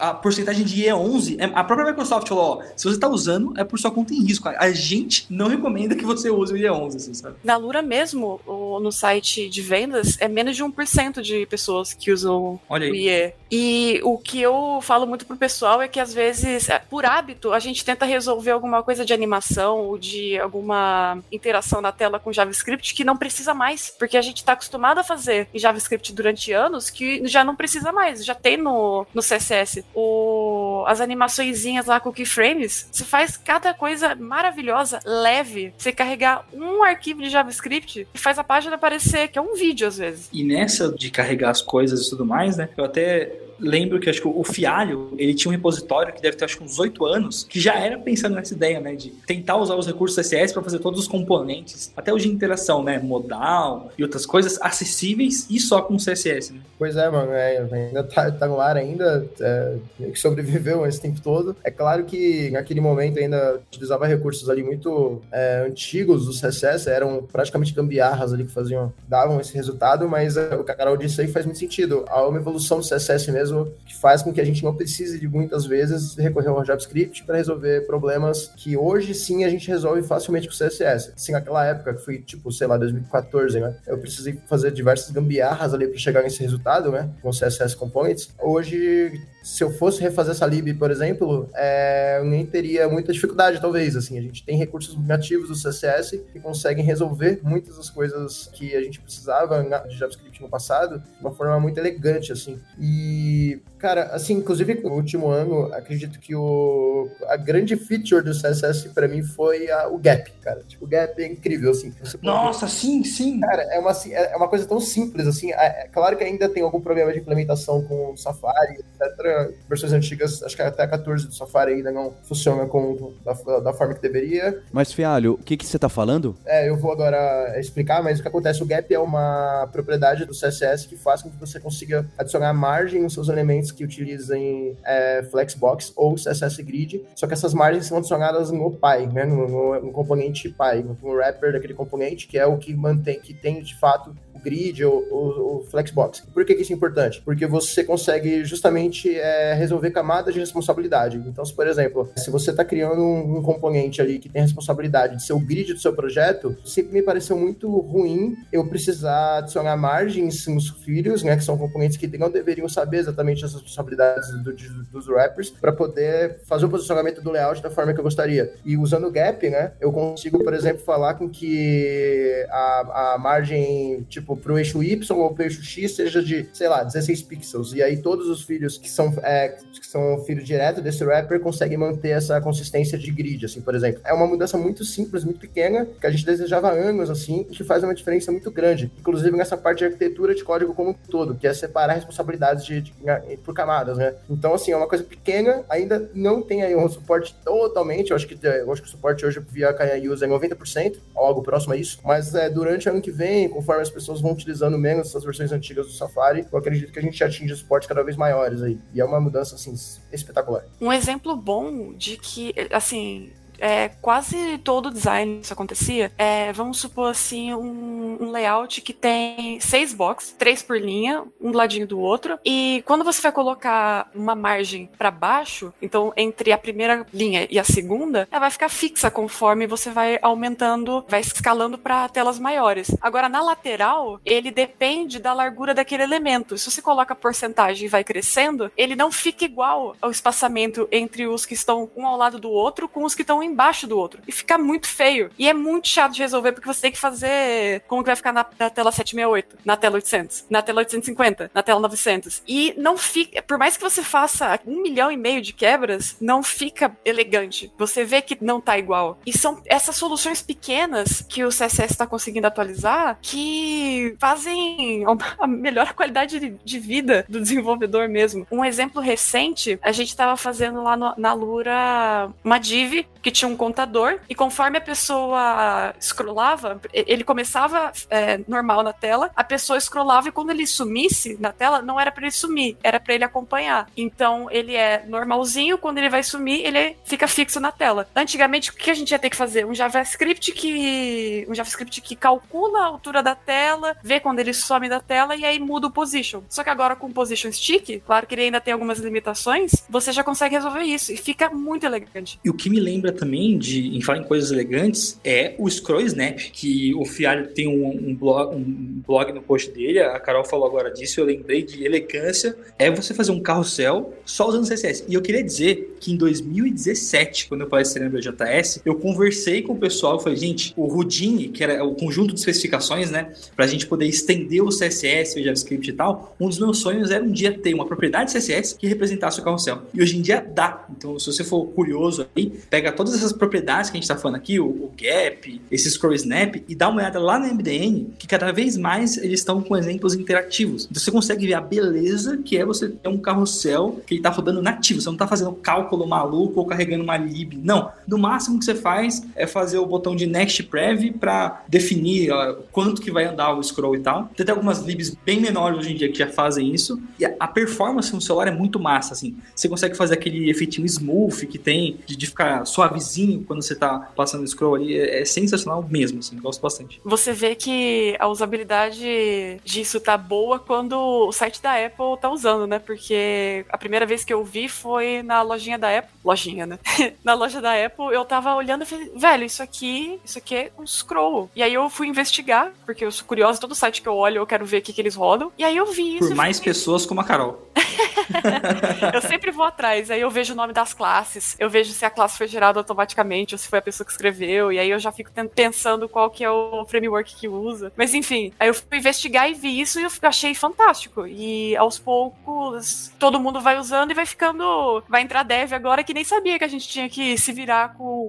[0.00, 3.64] a porcentagem de E11, é, a própria Microsoft falou, ó, se você está usando, é
[3.64, 4.48] por sua conta em risco.
[4.48, 7.36] A gente não recomenda que você use o E11, assim, sabe?
[7.44, 12.58] Na Lura mesmo, no site de vendas, é menos de 1% de pessoas que usam
[12.68, 12.90] Olha aí.
[12.90, 13.32] o IE.
[13.50, 17.52] E o que eu falo muito pro pessoal é que às vezes, é, por hábito,
[17.52, 22.32] a gente tenta resolver alguma coisa de animação ou de alguma interação na tela com
[22.32, 26.52] JavaScript que não precisa mais, porque a gente está acostumado a fazer em JavaScript durante
[26.52, 32.00] anos que já não precisa mais, já tem no, no CSS o, as animaçõezinhas lá
[32.00, 35.72] com keyframes, você faz cada coisa maravilhosa, leve.
[35.76, 39.86] Você carregar um arquivo de JavaScript e faz a página aparecer, que é um vídeo
[39.86, 40.28] às vezes.
[40.32, 42.68] E nessa de carregar as coisas e tudo mais, né?
[42.76, 46.44] Eu até lembro que acho que o Fialho, ele tinha um repositório que deve ter
[46.44, 49.74] acho que uns oito anos, que já era pensando nessa ideia, né, de tentar usar
[49.76, 54.26] os recursos CSS para fazer todos os componentes, até de interação, né, modal e outras
[54.26, 56.60] coisas acessíveis e só com CSS, né?
[56.78, 59.76] Pois é, mano, é, ainda tá, tá, no ar ainda, é,
[60.14, 61.54] sobreviveu esse tempo todo.
[61.62, 67.22] É claro que naquele momento ainda utilizava recursos ali muito é, antigos do CSS, eram
[67.30, 71.20] praticamente gambiarras ali que faziam, davam esse resultado, mas é, o que a Carol disse
[71.20, 72.04] aí faz muito sentido.
[72.08, 75.18] Há uma evolução do CSS mesmo mesmo, que faz com que a gente não precise
[75.18, 80.02] de muitas vezes recorrer ao JavaScript para resolver problemas que hoje sim a gente resolve
[80.02, 81.12] facilmente com CSS.
[81.14, 83.76] Assim, naquela época, que foi tipo, sei lá, 2014, né?
[83.86, 87.10] Eu precisei fazer diversas gambiarras ali para chegar nesse resultado, né?
[87.22, 88.30] Com CSS Components.
[88.40, 93.60] Hoje se eu fosse refazer essa lib, por exemplo, é, eu nem teria muita dificuldade,
[93.60, 93.96] talvez.
[93.96, 98.74] Assim, a gente tem recursos nativos do CSS que conseguem resolver muitas das coisas que
[98.76, 102.60] a gente precisava de JavaScript no passado de uma forma muito elegante, assim.
[102.78, 108.90] E, cara, assim, inclusive no último ano, acredito que o, a grande feature do CSS
[108.90, 110.62] para mim foi a, o gap, cara.
[110.66, 111.92] Tipo, o gap é incrível, assim.
[112.22, 113.40] Nossa, sim, sim.
[113.40, 115.52] Cara, é uma, assim, é uma coisa tão simples, assim.
[115.52, 119.29] É, é claro que ainda tem algum problema de implementação com o Safari, etc
[119.68, 123.72] versões antigas, acho que até a 14 do Safari ainda não funciona com, da, da
[123.72, 124.62] forma que deveria.
[124.72, 126.36] Mas, Fialho, o que, que você está falando?
[126.46, 130.32] É, eu vou agora explicar, mas o que acontece, o gap é uma propriedade do
[130.32, 135.22] CSS que faz com que você consiga adicionar margem nos seus elementos que utilizem é,
[135.30, 139.80] Flexbox ou CSS Grid, só que essas margens são adicionadas no Py, né, no, no,
[139.80, 143.78] no componente Py, no wrapper daquele componente, que é o que mantém, que tem de
[143.78, 146.20] fato grid ou, o flexbox.
[146.32, 147.20] Por que, que, isso é importante?
[147.24, 151.18] Porque você consegue justamente é, resolver camadas de responsabilidade.
[151.26, 155.16] Então, se, por exemplo, se você está criando um, um, componente ali que tem responsabilidade
[155.16, 159.76] de ser o grid do seu projeto, sempre me pareceu muito ruim eu precisar adicionar
[159.76, 164.54] margens nos filhos, né, que são componentes que não deveriam saber exatamente as responsabilidades do,
[164.90, 168.52] dos wrappers, para poder fazer o posicionamento do layout da forma que eu gostaria.
[168.64, 174.04] E usando o gap, né, eu consigo, por exemplo, falar com que a, a margem,
[174.08, 177.72] tipo, tipo, pro eixo Y ou pro eixo X seja de, sei lá, 16 pixels.
[177.72, 181.78] E aí todos os filhos que são, é, que são filho direto desse wrapper conseguem
[181.78, 184.00] manter essa consistência de grid, assim, por exemplo.
[184.04, 187.56] É uma mudança muito simples, muito pequena, que a gente desejava há anos, assim, e
[187.56, 188.90] que faz uma diferença muito grande.
[188.98, 192.80] Inclusive nessa parte de arquitetura de código como um todo, que é separar responsabilidades de,
[192.82, 194.14] de, de, por camadas, né?
[194.28, 198.26] Então, assim, é uma coisa pequena, ainda não tem aí um suporte totalmente, eu acho
[198.26, 201.76] que, eu acho que o suporte hoje via KI Use é 90%, algo próximo a
[201.76, 205.24] isso, mas é, durante o ano que vem, conforme as pessoas vão utilizando menos essas
[205.24, 208.78] versões antigas do Safari, eu acredito que a gente atinge suportes cada vez maiores aí.
[208.94, 209.74] E é uma mudança, assim,
[210.12, 210.64] espetacular.
[210.80, 216.10] Um exemplo bom de que, assim, é, quase todo design isso acontecia.
[216.16, 221.50] É, vamos supor assim, um, um, layout que tem seis boxes, três por linha, um
[221.50, 222.38] do ladinho do outro.
[222.44, 227.58] E quando você vai colocar uma margem para baixo, então entre a primeira linha e
[227.58, 232.90] a segunda, ela vai ficar fixa conforme você vai aumentando, vai escalando para telas maiores.
[233.00, 236.56] Agora na lateral, ele depende da largura daquele elemento.
[236.56, 241.44] Se você coloca porcentagem e vai crescendo, ele não fica igual ao espaçamento entre os
[241.44, 244.22] que estão um ao lado do outro com os que estão em embaixo do outro.
[244.26, 245.30] E fica muito feio.
[245.38, 248.32] E é muito chato de resolver, porque você tem que fazer como que vai ficar
[248.32, 252.42] na, na tela 768, na tela 800, na tela 850, na tela 900.
[252.46, 256.42] E não fica, por mais que você faça um milhão e meio de quebras, não
[256.42, 257.72] fica elegante.
[257.78, 259.18] Você vê que não tá igual.
[259.26, 265.04] E são essas soluções pequenas que o CSS está conseguindo atualizar que fazem
[265.38, 268.46] a melhor qualidade de vida do desenvolvedor mesmo.
[268.50, 273.48] Um exemplo recente, a gente estava fazendo lá no, na Lura uma div que tinha
[273.48, 279.80] um contador, e conforme a pessoa scrollava, ele começava é, normal na tela, a pessoa
[279.80, 283.24] scrollava e quando ele sumisse na tela, não era para ele sumir, era para ele
[283.24, 283.88] acompanhar.
[283.96, 288.06] Então ele é normalzinho, quando ele vai sumir, ele fica fixo na tela.
[288.14, 289.64] Antigamente, o que a gente ia ter que fazer?
[289.64, 291.46] Um JavaScript que.
[291.48, 295.44] Um JavaScript que calcula a altura da tela, vê quando ele some da tela e
[295.44, 296.42] aí muda o position.
[296.48, 300.12] Só que agora com o position stick, claro que ele ainda tem algumas limitações, você
[300.12, 302.38] já consegue resolver isso e fica muito elegante.
[302.44, 306.02] E o que me lembra também de em falar em coisas elegantes é o Scroll
[306.02, 310.44] Snap, que o Fialho tem um, um, blog, um blog no post dele, a Carol
[310.44, 315.04] falou agora disso, eu lembrei de elegância, é você fazer um carrossel só usando CSS.
[315.08, 319.74] E eu queria dizer que em 2017, quando eu palestrei no BJS, eu conversei com
[319.74, 323.66] o pessoal e falei, gente, o Houdini, que era o conjunto de especificações, né, pra
[323.66, 327.30] gente poder estender o CSS, o JavaScript e tal, um dos meus sonhos era um
[327.30, 329.82] dia ter uma propriedade CSS que representasse o carrossel.
[329.92, 330.86] E hoje em dia dá.
[330.96, 334.36] Então, se você for curioso aí, pega todas essas propriedades que a gente tá falando
[334.36, 338.26] aqui, o, o Gap, esse Scroll Snap, e dá uma olhada lá no MDN, que
[338.26, 340.86] cada vez mais eles estão com exemplos interativos.
[340.90, 344.30] Então, você consegue ver a beleza que é você ter um carrossel que ele tá
[344.30, 345.00] rodando nativo.
[345.00, 347.58] Você não tá fazendo cálculo maluco ou carregando uma lib.
[347.62, 347.90] Não.
[348.06, 352.54] No máximo que você faz é fazer o botão de Next Prev para definir ó,
[352.72, 354.30] quanto que vai andar o scroll e tal.
[354.36, 357.00] Tem até algumas libs bem menores hoje em dia que já fazem isso.
[357.18, 359.36] E a performance no celular é muito massa, assim.
[359.54, 364.10] Você consegue fazer aquele efeitinho smooth que tem de, de ficar suavezinho quando você tá
[364.16, 364.98] passando o scroll ali.
[364.98, 366.36] É, é sensacional mesmo, assim.
[366.38, 367.00] Gosto bastante.
[367.04, 372.66] Você vê que a usabilidade disso tá boa quando o site da Apple tá usando,
[372.66, 372.78] né?
[372.78, 376.10] Porque a primeira vez que eu vi foi na lojinha da Apple.
[376.24, 376.78] Lojinha, né?
[377.24, 380.72] na loja da Apple, eu tava olhando e falei, velho, isso aqui, isso aqui é
[380.78, 381.50] um scroll.
[381.56, 384.46] E aí eu fui investigar, porque eu sou curiosa, todo site que eu olho, eu
[384.46, 385.50] quero ver o que, que eles rodam.
[385.58, 386.28] E aí eu vi isso.
[386.28, 386.72] Por mais fiquei...
[386.72, 387.70] pessoas como a Carol.
[389.12, 392.10] eu sempre vou atrás, aí eu vejo o nome das classes, eu vejo se a
[392.10, 395.10] classe foi gerada automaticamente ou se foi a pessoa que escreveu, e aí eu já
[395.10, 397.92] fico pensando qual que é o framework que usa.
[397.96, 401.26] Mas enfim, aí eu fui investigar e vi isso e eu achei fantástico.
[401.26, 405.02] E aos poucos todo mundo vai usando e vai ficando.
[405.08, 408.28] Vai entrar dev agora que nem sabia que a gente tinha que se virar com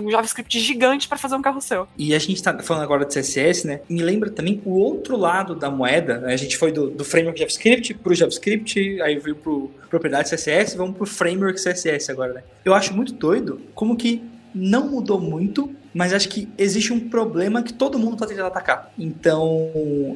[0.00, 1.88] um JavaScript gigante para fazer um carrossel.
[1.96, 3.80] E a gente tá falando agora de CSS, né?
[3.88, 6.18] Me lembra também o outro lado da moeda.
[6.18, 6.32] Né?
[6.32, 10.96] A gente foi do, do framework JavaScript pro JavaScript, aí veio pro propriedade CSS, vamos
[10.96, 12.42] pro framework CSS agora, né?
[12.64, 14.22] Eu acho muito doido como que
[14.54, 18.92] não mudou muito mas acho que existe um problema que todo mundo está tentando atacar.
[18.98, 19.70] Então,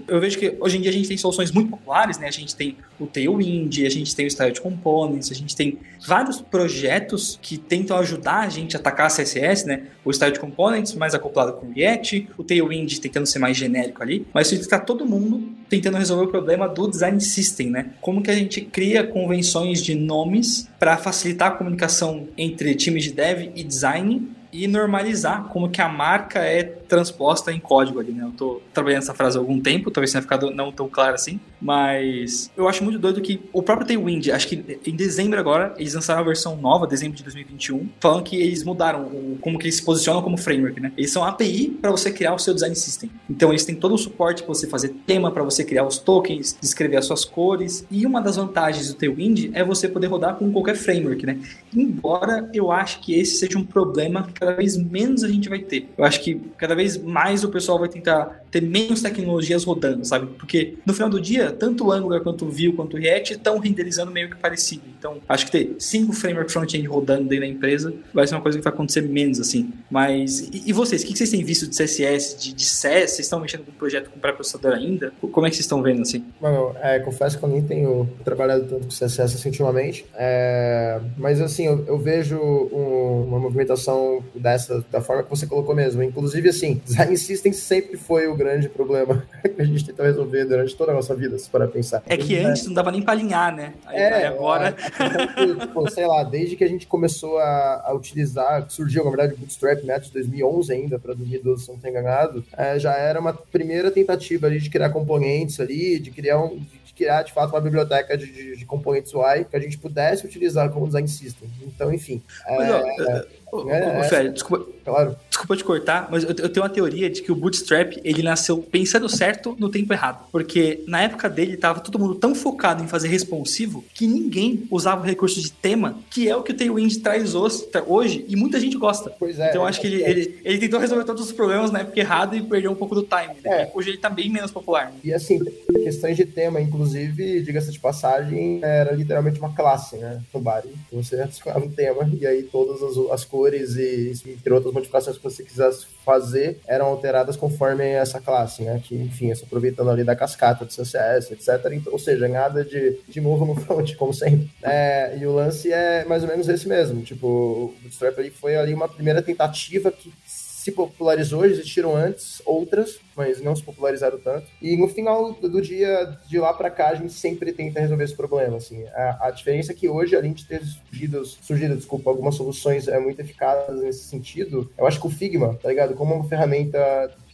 [0.09, 2.27] eu vejo que hoje em dia a gente tem soluções muito populares, né?
[2.27, 6.41] A gente tem o Tailwind, a gente tem o Style Components, a gente tem vários
[6.41, 9.85] projetos que tentam ajudar a gente a atacar CSS, né?
[10.05, 14.27] O Style Components mais acoplado com o React, o Tailwind tentando ser mais genérico ali,
[14.35, 17.91] mas está todo mundo tentando resolver o problema do design system, né?
[18.01, 23.13] Como que a gente cria convenções de nomes para facilitar a comunicação entre times de
[23.13, 28.25] dev e design e normalizar como que a marca é transposta em código ali, né?
[28.25, 31.39] Eu tô trabalhando essa frase há algum tempo, talvez tenha ficado não tão claro assim,
[31.61, 35.95] mas eu acho muito doido que o próprio Tailwind, acho que em dezembro agora, eles
[35.95, 39.77] lançaram a versão nova, dezembro de 2021, falando que eles mudaram o, como que eles
[39.77, 40.93] se posicionam como framework, né?
[40.97, 43.11] Eles são API para você criar o seu design system.
[43.29, 46.57] Então eles têm todo o suporte para você fazer tema, para você criar os tokens,
[46.61, 47.87] descrever as suas cores.
[47.91, 51.39] E uma das vantagens do Tailwind é você poder rodar com qualquer framework, né?
[51.75, 55.59] Embora eu acho que esse seja um problema que cada vez menos a gente vai
[55.59, 55.89] ter.
[55.97, 60.27] Eu acho que cada vez mais o pessoal vai tentar ter menos tecnologias rodando, sabe?
[60.39, 63.59] Porque no final do dia, tanto o Angular quanto o Vue quanto o React estão
[63.59, 64.83] renderizando meio que parecido.
[64.99, 68.59] Então, acho que ter cinco framework front-end rodando dentro da empresa vai ser uma coisa
[68.59, 69.73] que vai acontecer menos, assim.
[69.91, 71.03] Mas, e, e vocês?
[71.03, 72.65] O que vocês têm visto de CSS, de, de?
[72.69, 75.13] Vocês estão mexendo com um projeto com pré-processador ainda?
[75.21, 76.25] Como é que vocês estão vendo, assim?
[76.41, 80.07] Mano, é, confesso que eu nem tenho trabalhado tanto com CSS assim, ultimamente.
[80.15, 85.75] É, mas, assim, eu, eu vejo um, uma movimentação dessa, da forma que você colocou
[85.75, 86.03] mesmo.
[86.03, 90.77] Inclusive, assim, design system sempre foi o grande problema que a gente tenta resolver durante
[90.77, 92.03] toda a nossa vida, se para pensar.
[92.07, 93.75] É que antes não dava nem para alinhar, né?
[93.87, 94.75] Aí, é, aí agora.
[94.99, 99.35] É, tipo, sei lá, desde que a gente começou a, a utilizar, surgiu, na verdade,
[99.35, 103.33] o Bootstrap Net 2011 ainda, para 2012, se não estou enganado, é, já era uma
[103.33, 107.61] primeira tentativa ali de criar componentes ali, de criar um, de criar de fato uma
[107.61, 111.49] biblioteca de, de, de componentes UI que a gente pudesse utilizar como design system.
[111.63, 112.23] Então, enfim.
[112.47, 113.25] Mas, é, ó,
[113.69, 115.17] é, é, Félio, desculpa, claro.
[115.29, 118.59] desculpa te cortar, mas eu, eu, tenho uma teoria de que o Bootstrap ele nasceu
[118.59, 120.27] pensando certo no tempo errado.
[120.31, 125.03] Porque na época dele tava todo mundo tão focado em fazer responsivo que ninguém usava
[125.03, 128.77] o recurso de tema, que é o que o Tailwind traz hoje e muita gente
[128.77, 129.11] gosta.
[129.19, 129.51] Pois é.
[129.51, 132.43] Então acho que ele, ele, ele tentou resolver todos os problemas na época errada e
[132.43, 133.35] perdeu um pouco do time.
[133.43, 133.63] Né?
[133.63, 133.73] É.
[133.75, 134.93] Hoje ele tá bem menos popular.
[135.03, 135.41] E assim,
[135.83, 140.21] questões de tema, inclusive, diga-se de passagem, era literalmente uma classe, né?
[140.33, 140.71] No Bari.
[140.93, 145.23] Você adicionava um tema e aí todas as, as cores e entre outras modificações que
[145.23, 148.83] você quisesse fazer eram alteradas conforme essa classe, né?
[148.85, 151.73] Que, enfim, se aproveitando ali da cascata do CSS, etc.
[151.73, 154.51] Então, ou seja, nada de, de novo no front, como sempre.
[154.61, 157.03] É, e o lance é mais ou menos esse mesmo.
[157.03, 162.99] Tipo, o Bootstrap ali foi ali uma primeira tentativa que se popularizou, existiram antes outras,
[163.19, 164.47] mas não se popularizaram tanto.
[164.63, 168.15] E no final do dia, de lá para cá, a gente sempre tenta resolver esse
[168.15, 168.85] problema, assim.
[168.95, 172.99] A, a diferença é que hoje, além de ter surgido, surgido, desculpa, algumas soluções é,
[173.01, 175.95] muito eficazes nesse sentido, eu acho que o Figma, tá ligado?
[175.95, 176.79] Como uma ferramenta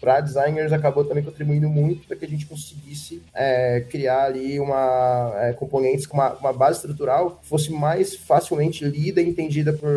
[0.04, 5.32] para designers acabou também contribuindo muito para que a gente conseguisse é, criar ali uma
[5.36, 9.90] é, componentes com uma, uma, base estrutural que fosse mais facilmente lida e entendida por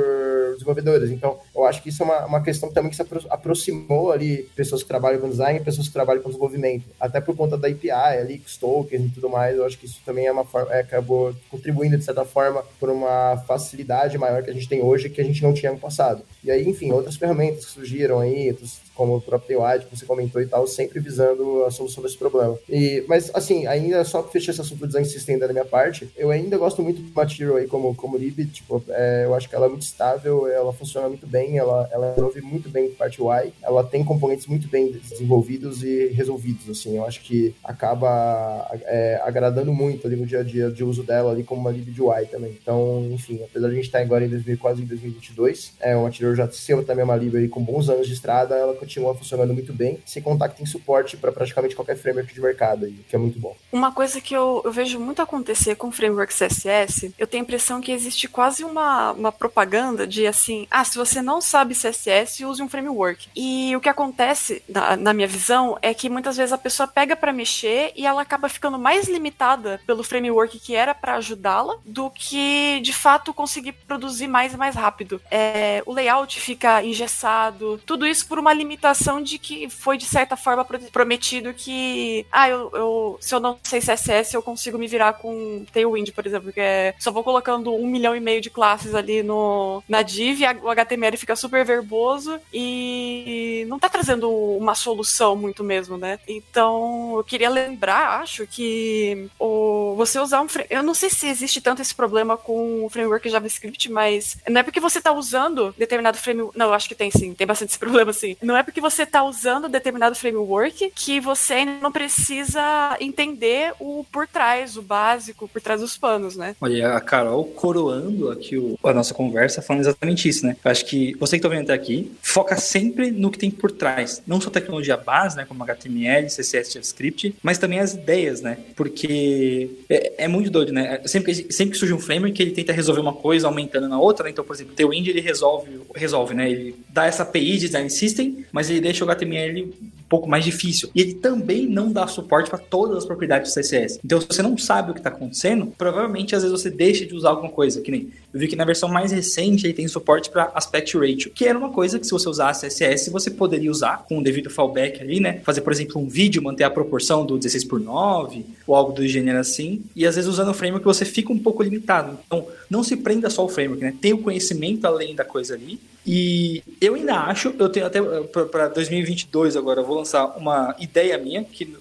[0.53, 1.11] desenvolvedores.
[1.11, 4.81] Então, eu acho que isso é uma, uma questão também que se aproximou ali pessoas
[4.81, 7.91] que trabalham com design e pessoas que trabalham com desenvolvimento, até por conta da API
[7.91, 9.55] ali, tokens e tudo mais.
[9.57, 12.89] Eu acho que isso também é uma forma, é, acabou contribuindo de certa forma por
[12.89, 16.21] uma facilidade maior que a gente tem hoje que a gente não tinha no passado.
[16.43, 18.55] E aí, enfim, outras ferramentas que surgiram aí,
[18.95, 22.57] como o próprio UI, que você comentou e tal, sempre visando a solução desse problema.
[22.67, 26.31] E, mas, assim, ainda só fechar esse assunto do design system da minha parte, eu
[26.31, 29.67] ainda gosto muito do Material aí como, como lib, tipo, é, eu acho que ela
[29.67, 33.83] é muito estável, ela funciona muito bem, ela, ela resolve muito bem parte UI, ela
[33.83, 40.07] tem componentes muito bem desenvolvidos e resolvidos, assim, eu acho que acaba é, agradando muito
[40.07, 42.57] ali no dia a dia de uso dela ali como uma de UI também.
[42.61, 46.03] Então, enfim, apesar de a gente estar agora em 2000, quase em 2022, é, o
[46.03, 49.73] Material já ser também uma lib com bons anos de estrada, ela continua funcionando muito
[49.73, 53.19] bem, sem contar que tem suporte para praticamente qualquer framework de mercado, aí, que é
[53.19, 53.55] muito bom.
[53.71, 57.81] Uma coisa que eu, eu vejo muito acontecer com framework CSS, eu tenho a impressão
[57.81, 62.61] que existe quase uma, uma propaganda de assim, ah, se você não sabe CSS, use
[62.61, 63.27] um framework.
[63.35, 67.15] E o que acontece, na, na minha visão, é que muitas vezes a pessoa pega
[67.15, 72.09] para mexer e ela acaba ficando mais limitada pelo framework que era para ajudá-la do
[72.09, 75.21] que de fato conseguir produzir mais e mais rápido.
[75.29, 80.35] É, o layout fica engessado, tudo isso por uma limitação de que foi de certa
[80.35, 85.13] forma prometido que, ah, eu, eu se eu não sei CSS, eu consigo me virar
[85.13, 88.93] com Tailwind, por exemplo, que é só vou colocando um milhão e meio de classes
[88.93, 95.35] ali no, na div, o HTML fica super verboso e não tá trazendo uma solução
[95.37, 96.19] muito mesmo, né?
[96.27, 101.61] Então, eu queria lembrar, acho que o, você usar um eu não sei se existe
[101.61, 106.17] tanto esse problema com o framework JavaScript, mas não é porque você tá usando determinado
[106.17, 108.35] framework, não, acho que tem sim, tem bastante esse problema sim.
[108.41, 114.05] Não é porque você está usando determinado framework que você ainda não precisa entender o
[114.11, 116.55] por trás, o básico, por trás dos panos, né?
[116.61, 120.55] Olha, a Carol coroando aqui o, a nossa conversa falando exatamente isso, né?
[120.63, 123.71] Eu acho que você que está vendo até aqui, foca sempre no que tem por
[123.71, 124.21] trás.
[124.25, 124.97] Não só tecnologia
[125.35, 125.45] né?
[125.45, 128.57] Como HTML, CSS, JavaScript, mas também as ideias, né?
[128.75, 131.01] Porque é, é muito doido, né?
[131.05, 134.25] Sempre que, sempre que surge um framework, ele tenta resolver uma coisa aumentando na outra,
[134.25, 134.31] né?
[134.31, 136.49] Então, por exemplo, o Tailwind, ele resolve, resolve, né?
[136.49, 139.73] Ele dá essa API de design system, mas ele deixa o HTML
[140.09, 140.89] pouco mais difícil.
[140.93, 143.99] E ele também não dá suporte para todas as propriedades do CSS.
[144.03, 147.13] Então, se você não sabe o que está acontecendo, provavelmente às vezes você deixa de
[147.13, 147.81] usar alguma coisa.
[147.81, 151.31] Que nem eu vi que na versão mais recente ele tem suporte para aspect ratio,
[151.31, 154.49] que era uma coisa que se você usasse CSS você poderia usar com o devido
[154.49, 155.41] fallback ali, né?
[155.43, 159.07] Fazer, por exemplo, um vídeo, manter a proporção do 16 por 9 ou algo do
[159.07, 159.83] gênero assim.
[159.95, 162.17] E às vezes usando o framework você fica um pouco limitado.
[162.25, 163.93] Então, não se prenda só ao framework, né?
[163.99, 165.79] Tem o conhecimento além da coisa ali.
[166.09, 168.01] E eu ainda acho, eu tenho até
[168.49, 171.75] para 2022 agora, eu vou lançar uma ideia minha, que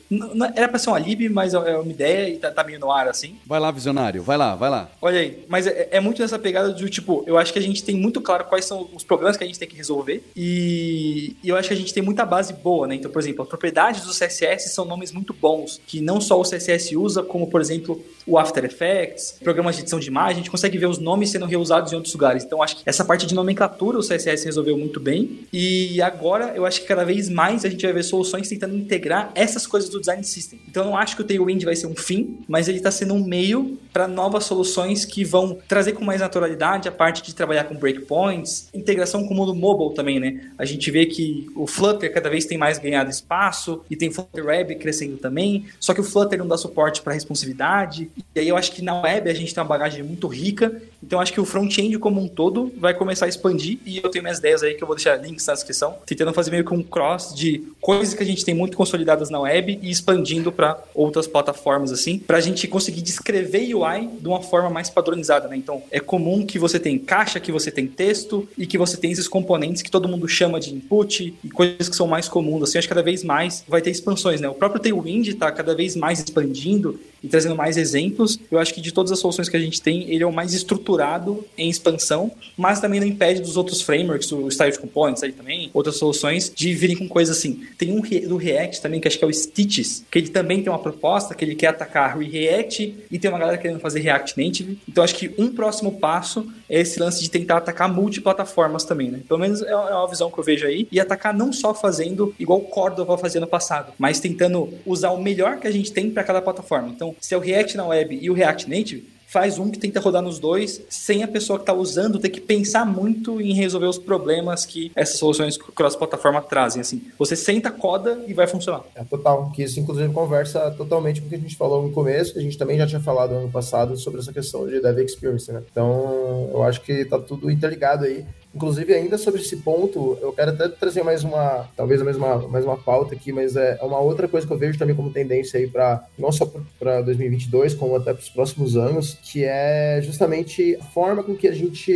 [0.55, 2.91] era para ser uma lib, mas é, é uma ideia e tá, tá, meio no
[2.91, 3.37] ar assim.
[3.47, 4.91] Vai lá, visionário, vai lá, vai lá.
[5.01, 7.83] Olha aí, mas é, é muito nessa pegada do tipo, eu acho que a gente
[7.83, 11.49] tem muito claro quais são os problemas que a gente tem que resolver e, e
[11.49, 12.95] eu acho que a gente tem muita base boa, né?
[12.95, 16.43] Então, por exemplo, as propriedades do CSS são nomes muito bons, que não só o
[16.43, 20.51] CSS usa, como, por exemplo, o After Effects, programas de edição de imagem, a gente
[20.51, 22.45] consegue ver os nomes sendo reusados em outros lugares.
[22.45, 25.47] Então, acho que essa parte de nomenclatura o CSS resolveu muito bem.
[25.53, 29.31] E agora, eu acho que cada vez mais a gente vai ver soluções tentando integrar
[29.35, 30.61] essas coisas do design system.
[30.69, 33.15] Então, eu não acho que o Tailwind vai ser um fim, mas ele está sendo
[33.15, 37.65] um meio para novas soluções que vão trazer com mais naturalidade a parte de trabalhar
[37.65, 40.51] com breakpoints, integração com o mundo mobile também, né?
[40.59, 44.45] A gente vê que o Flutter cada vez tem mais ganhado espaço e tem Flutter
[44.45, 48.57] Web crescendo também, só que o Flutter não dá suporte para responsividade e aí eu
[48.57, 51.45] acho que na web a gente tem uma bagagem muito rica, então acho que o
[51.47, 54.83] front-end como um todo vai começar a expandir e eu tenho minhas ideias aí que
[54.83, 58.23] eu vou deixar links na descrição, tentando fazer meio que um cross de coisas que
[58.23, 62.41] a gente tem muito consolidadas na web e expandindo para outras plataformas assim, para a
[62.41, 65.57] gente conseguir descrever UI de uma forma mais padronizada, né?
[65.57, 69.13] Então é comum que você tem caixa, que você tem texto e que você tem
[69.13, 72.79] esses componentes que todo mundo chama de input e coisas que são mais comuns assim,
[72.79, 74.49] acho que cada vez mais vai ter expansões, né?
[74.49, 78.81] O próprio Tailwind está cada vez mais expandindo e trazendo mais exemplos, eu acho que
[78.81, 82.31] de todas as soluções que a gente tem, ele é o mais estruturado em expansão,
[82.57, 86.73] mas também não impede dos outros frameworks, o Style Components aí também, outras soluções, de
[86.73, 87.67] virem com coisas assim.
[87.77, 90.73] Tem um do React também, que acho que é o Stitches, que ele também tem
[90.73, 94.79] uma proposta que ele quer atacar React e tem uma galera querendo fazer React Native.
[94.89, 99.21] Então acho que um próximo passo é esse lance de tentar atacar multiplataformas também, né?
[99.27, 100.87] Pelo menos é, é uma visão que eu vejo aí.
[100.93, 105.21] E atacar não só fazendo igual o Cordova fazia no passado, mas tentando usar o
[105.21, 106.89] melhor que a gente tem para cada plataforma.
[106.89, 110.01] Então, se é o React na web e o React Native, faz um que tenta
[110.01, 113.87] rodar nos dois, sem a pessoa que está usando ter que pensar muito em resolver
[113.87, 116.81] os problemas que essas soluções cross-plataforma trazem.
[116.81, 118.83] Assim, você senta, coda e vai funcionar.
[118.95, 122.39] É total, que isso inclusive conversa totalmente com o que a gente falou no começo,
[122.39, 125.63] a gente também já tinha falado ano passado sobre essa questão de Dev Experience, né?
[125.71, 128.25] Então, eu acho que está tudo interligado aí.
[128.57, 132.65] Inclusive, ainda sobre esse ponto, eu quero até trazer mais uma, talvez a mesma, mais
[132.65, 135.67] uma pauta aqui, mas é uma outra coisa que eu vejo também como tendência aí
[135.67, 140.85] para não só para 2022, como até para os próximos anos, que é justamente a
[140.85, 141.93] forma com que a gente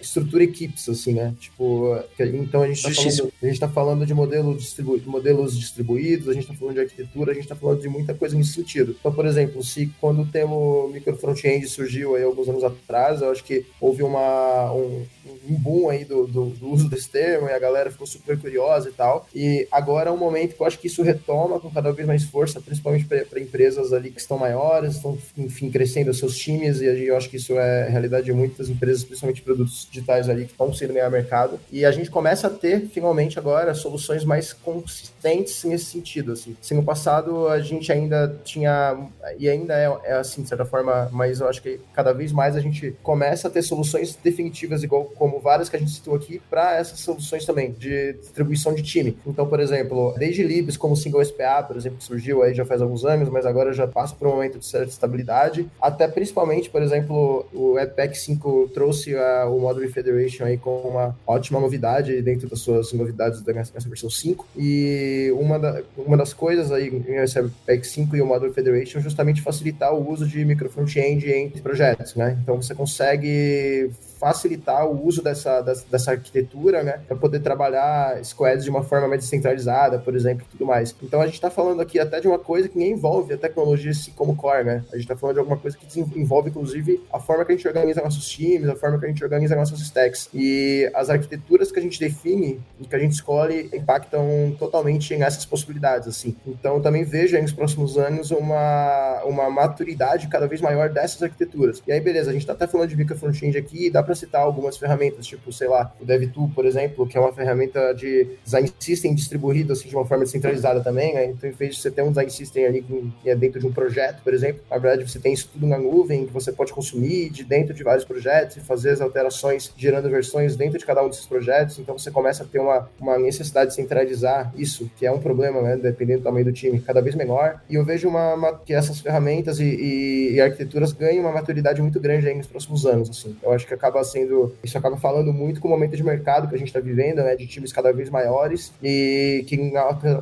[0.00, 1.34] estrutura equipes, assim, né?
[1.38, 6.26] Tipo, então a gente está falando, a gente tá falando de modelo distribu modelos distribuídos,
[6.26, 8.96] a gente está falando de arquitetura, a gente está falando de muita coisa nesse sentido.
[8.98, 13.30] Então, por exemplo, se quando o termo micro front-end surgiu aí alguns anos atrás, eu
[13.30, 15.04] acho que houve uma, um,
[15.48, 18.88] um boom aí do, do, do, uso desse termo e a galera ficou super curiosa
[18.88, 19.26] e tal.
[19.34, 22.24] E agora é um momento que eu acho que isso retoma com cada vez mais
[22.24, 27.16] força, principalmente para empresas ali que estão maiores, estão, enfim, crescendo seus times e eu
[27.16, 30.94] acho que isso é realidade de muitas empresas, principalmente produtos digitais ali que estão sendo
[30.94, 31.58] ganhar mercado.
[31.70, 36.56] E a gente começa a ter, finalmente, agora, soluções mais consistentes nesse sentido, assim.
[36.60, 38.96] Se no passado a gente ainda tinha,
[39.38, 42.56] e ainda é, é assim, de certa forma, mas eu acho que cada vez mais
[42.56, 46.40] a gente começa a ter soluções definitivas, igual como várias que a gente citou aqui,
[46.50, 49.16] para essas soluções também, de distribuição de time.
[49.26, 52.82] Então, por exemplo, desde libs como Single SPA, por exemplo, que surgiu aí já faz
[52.82, 56.82] alguns anos, mas agora já passa por um momento de certa estabilidade, até principalmente, por
[56.82, 62.48] exemplo, o Webpack 5 trouxe a, o Model Federation aí com uma ótima novidade dentro
[62.48, 67.86] das suas novidades dessa versão 5, e uma, da, uma das coisas aí em Webpack
[67.86, 72.14] 5 e o Model Federation é justamente facilitar o uso de micro front-end entre projetos,
[72.14, 72.38] né?
[72.42, 73.90] Então você consegue
[74.22, 79.08] facilitar o uso dessa, dessa, dessa arquitetura, né, para poder trabalhar squads de uma forma
[79.08, 80.94] mais descentralizada, por exemplo, tudo mais.
[81.02, 83.90] Então a gente está falando aqui até de uma coisa que nem envolve a tecnologia
[83.90, 84.84] assim como core, né?
[84.92, 87.66] A gente está falando de alguma coisa que envolve, inclusive, a forma que a gente
[87.66, 90.28] organiza nossos times, a forma que a gente organiza nossas stacks.
[90.32, 95.44] E as arquiteturas que a gente define e que a gente escolhe impactam totalmente nessas
[95.44, 96.36] possibilidades, assim.
[96.46, 101.82] Então também vejo aí nos próximos anos uma, uma maturidade cada vez maior dessas arquiteturas.
[101.84, 104.14] E aí, beleza, a gente está até falando de micro front-end aqui, dá para para
[104.14, 108.28] citar algumas ferramentas, tipo, sei lá, o DevTool, por exemplo, que é uma ferramenta de
[108.44, 111.26] design system distribuído assim, de uma forma descentralizada também, né?
[111.26, 113.72] Então, em vez de você ter um design system ali que é dentro de um
[113.72, 117.30] projeto, por exemplo, na verdade você tem isso tudo na nuvem, que você pode consumir
[117.30, 121.08] de dentro de vários projetos e fazer as alterações gerando versões dentro de cada um
[121.08, 121.78] desses projetos.
[121.78, 125.62] Então, você começa a ter uma, uma necessidade de centralizar isso, que é um problema,
[125.62, 125.76] né?
[125.76, 127.62] Dependendo do tamanho do time, cada vez menor.
[127.70, 131.80] E eu vejo uma, uma que essas ferramentas e, e, e arquiteturas ganham uma maturidade
[131.80, 133.36] muito grande aí nos próximos anos, assim.
[133.42, 134.54] Eu acho que acaba sendo.
[134.62, 137.36] Isso acaba falando muito com o momento de mercado que a gente está vivendo, né?
[137.36, 139.56] De times cada vez maiores e que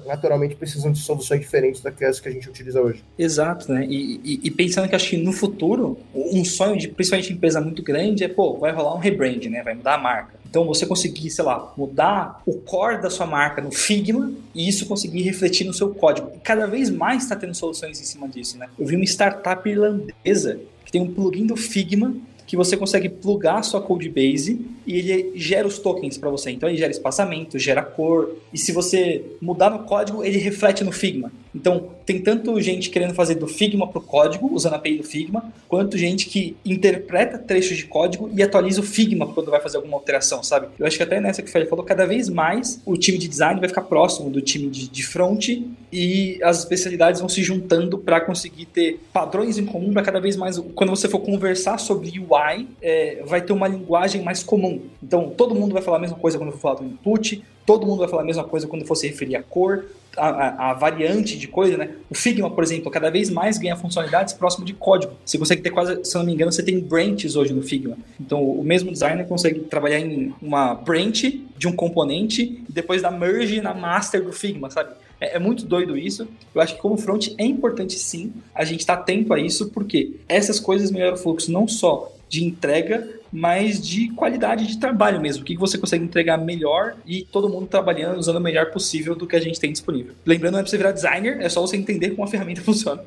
[0.07, 3.05] naturalmente precisam de soluções diferentes daquelas que a gente utiliza hoje.
[3.19, 3.87] Exato, né?
[3.89, 7.83] E, e, e pensando que acho que no futuro, um sonho de principalmente empresa muito
[7.83, 9.63] grande é, pô, vai rolar um rebrand, né?
[9.63, 10.41] Vai mudar a marca.
[10.51, 14.85] Então você conseguir, sei lá, mudar o core da sua marca no Figma e isso
[14.87, 16.33] conseguir refletir no seu código.
[16.35, 18.69] E cada vez mais está tendo soluções em cima disso, né?
[18.77, 22.17] Eu vi uma startup irlandesa que tem um plugin do Figma
[22.51, 24.61] que você consegue plugar a sua code base
[24.91, 26.51] e ele gera os tokens para você.
[26.51, 30.91] Então ele gera espaçamento, gera cor, e se você mudar no código, ele reflete no
[30.91, 31.31] Figma.
[31.55, 35.03] Então, tem tanto gente querendo fazer do Figma para o código, usando a API do
[35.03, 39.77] Figma, quanto gente que interpreta trechos de código e atualiza o Figma quando vai fazer
[39.77, 40.69] alguma alteração, sabe?
[40.79, 43.29] Eu acho que até nessa que o Fred falou, cada vez mais o time de
[43.29, 45.49] design vai ficar próximo do time de, de front
[45.93, 50.37] e as especialidades vão se juntando para conseguir ter padrões em comum para cada vez
[50.37, 50.59] mais.
[50.75, 54.80] Quando você for conversar sobre UI, é, vai ter uma linguagem mais comum.
[55.03, 58.01] Então, todo mundo vai falar a mesma coisa quando for falar do input, todo mundo
[58.01, 59.85] vai falar a mesma coisa quando for se referir a cor,
[60.17, 61.91] a, a, a, variante de coisa, né?
[62.11, 65.13] O Figma, por exemplo, cada vez mais ganha funcionalidades próximo de código.
[65.25, 67.97] Você consegue ter quase, se não me engano, você tem branches hoje no Figma.
[68.21, 73.11] Então, o mesmo designer consegue trabalhar em uma branch de um componente e depois dar
[73.11, 74.91] merge na master do Figma, sabe?
[75.21, 76.27] É, é, muito doido isso.
[76.55, 79.71] Eu acho que como front é importante sim a gente estar tá atento a isso,
[79.71, 85.21] porque essas coisas melhoram o fluxo não só de entrega, mas de qualidade de trabalho
[85.21, 85.43] mesmo.
[85.43, 89.27] O que você consegue entregar melhor e todo mundo trabalhando, usando o melhor possível do
[89.27, 90.15] que a gente tem disponível.
[90.25, 93.03] Lembrando, não é pra você virar designer, é só você entender como a ferramenta funciona.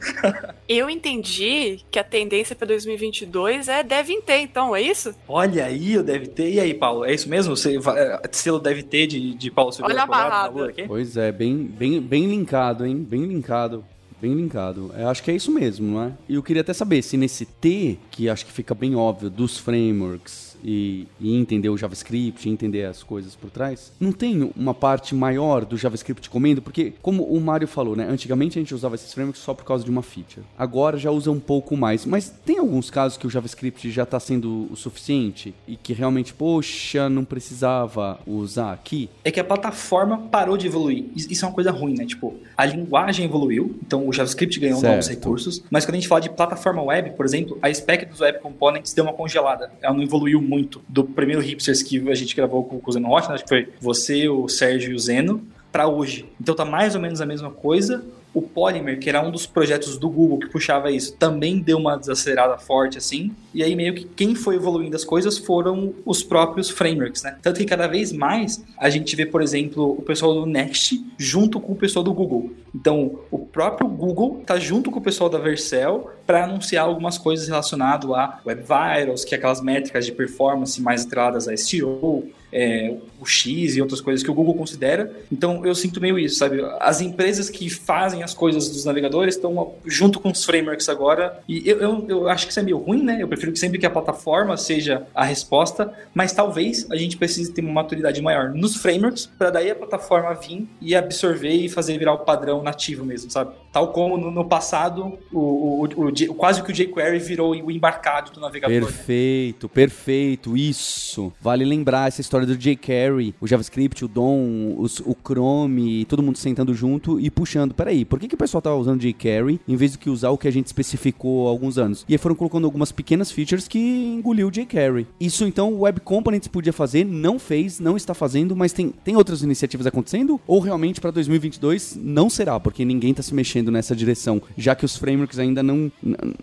[0.67, 5.13] Eu entendi que a tendência para 2022 é deve ter, então, é isso?
[5.27, 6.51] Olha aí, o deve ter.
[6.51, 7.55] E aí, Paulo, é isso mesmo?
[7.55, 10.73] Você, é, selo deve ter de, de Paulo Silveira Olha a barrada.
[10.87, 12.97] Pois é, bem, bem, bem linkado, hein?
[12.97, 13.83] Bem linkado.
[14.23, 14.89] Bem linkado.
[14.97, 16.13] Eu acho que é isso mesmo, não é?
[16.29, 19.57] E eu queria até saber se nesse T, que acho que fica bem óbvio, dos
[19.57, 25.13] frameworks, e, e, entender o JavaScript, entender as coisas por trás, não tem uma parte
[25.13, 28.07] maior do JavaScript comendo, porque, como o Mário falou, né?
[28.09, 30.45] Antigamente a gente usava esses frameworks só por causa de uma feature.
[30.57, 32.05] Agora já usa um pouco mais.
[32.05, 36.33] Mas tem alguns casos que o JavaScript já está sendo o suficiente e que realmente,
[36.33, 39.09] poxa, não precisava usar aqui?
[39.23, 41.05] É que a plataforma parou de evoluir.
[41.15, 42.05] Isso é uma coisa ruim, né?
[42.05, 44.91] Tipo, a linguagem evoluiu, então o JavaScript ganhou certo.
[44.91, 48.21] novos recursos, mas quando a gente fala de plataforma web, por exemplo, a spec dos
[48.21, 49.71] web components deu uma congelada.
[49.81, 53.07] Ela não evoluiu muito muito do primeiro Hipsters que a gente gravou com, o Zeno
[53.07, 53.35] Rocha, né?
[53.35, 55.41] acho que foi você, o Sérgio e o Zeno,
[55.71, 56.25] para hoje.
[56.39, 58.05] Então tá mais ou menos a mesma coisa.
[58.31, 61.95] O Polymer, que era um dos projetos do Google que puxava isso, também deu uma
[61.95, 63.31] desacelerada forte assim.
[63.53, 67.37] E aí meio que quem foi evoluindo as coisas foram os próprios frameworks, né?
[67.43, 71.59] Tanto que cada vez mais a gente vê, por exemplo, o pessoal do Next junto
[71.59, 72.51] com o pessoal do Google.
[72.73, 77.47] Então, o próprio Google tá junto com o pessoal da Vercel para anunciar algumas coisas
[77.47, 82.95] relacionadas a Web Vitals, que é aquelas métricas de performance mais atreladas a SEO, é,
[83.19, 85.11] o X e outras coisas que o Google considera.
[85.31, 86.61] Então eu sinto meio isso, sabe?
[86.79, 91.41] As empresas que fazem as coisas dos navegadores estão junto com os frameworks agora.
[91.47, 93.17] E eu, eu, eu, acho que isso é meio ruim, né?
[93.19, 97.51] Eu prefiro que sempre que a plataforma seja a resposta, mas talvez a gente precise
[97.51, 101.97] ter uma maturidade maior nos frameworks para daí a plataforma vir e absorver e fazer
[101.97, 103.55] virar o padrão nativo mesmo, sabe?
[103.71, 108.39] Tal como no passado, o, o, o, quase que o jQuery virou o embarcado do
[108.39, 108.75] navegador.
[108.75, 108.85] Né?
[108.85, 111.31] Perfeito, perfeito, isso.
[111.41, 116.37] Vale lembrar essa história do jQuery, o JavaScript, o DOM, os, o Chrome, todo mundo
[116.37, 117.73] sentando junto e puxando.
[117.73, 120.37] Peraí, por que, que o pessoal tava usando jQuery em vez de que usar o
[120.37, 122.05] que a gente especificou há alguns anos?
[122.07, 125.07] E aí foram colocando algumas pequenas features que engoliu o jQuery.
[125.19, 129.15] Isso então o Web Components podia fazer, não fez, não está fazendo, mas tem, tem
[129.15, 130.39] outras iniciativas acontecendo?
[130.47, 134.85] Ou realmente para 2022 não será, porque ninguém está se mexendo nessa direção, já que
[134.85, 135.91] os frameworks ainda não,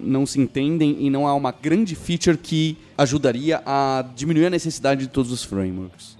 [0.00, 5.00] não se entendem e não há uma grande feature que ajudaria a diminuir a necessidade
[5.00, 6.16] de todos os frameworks.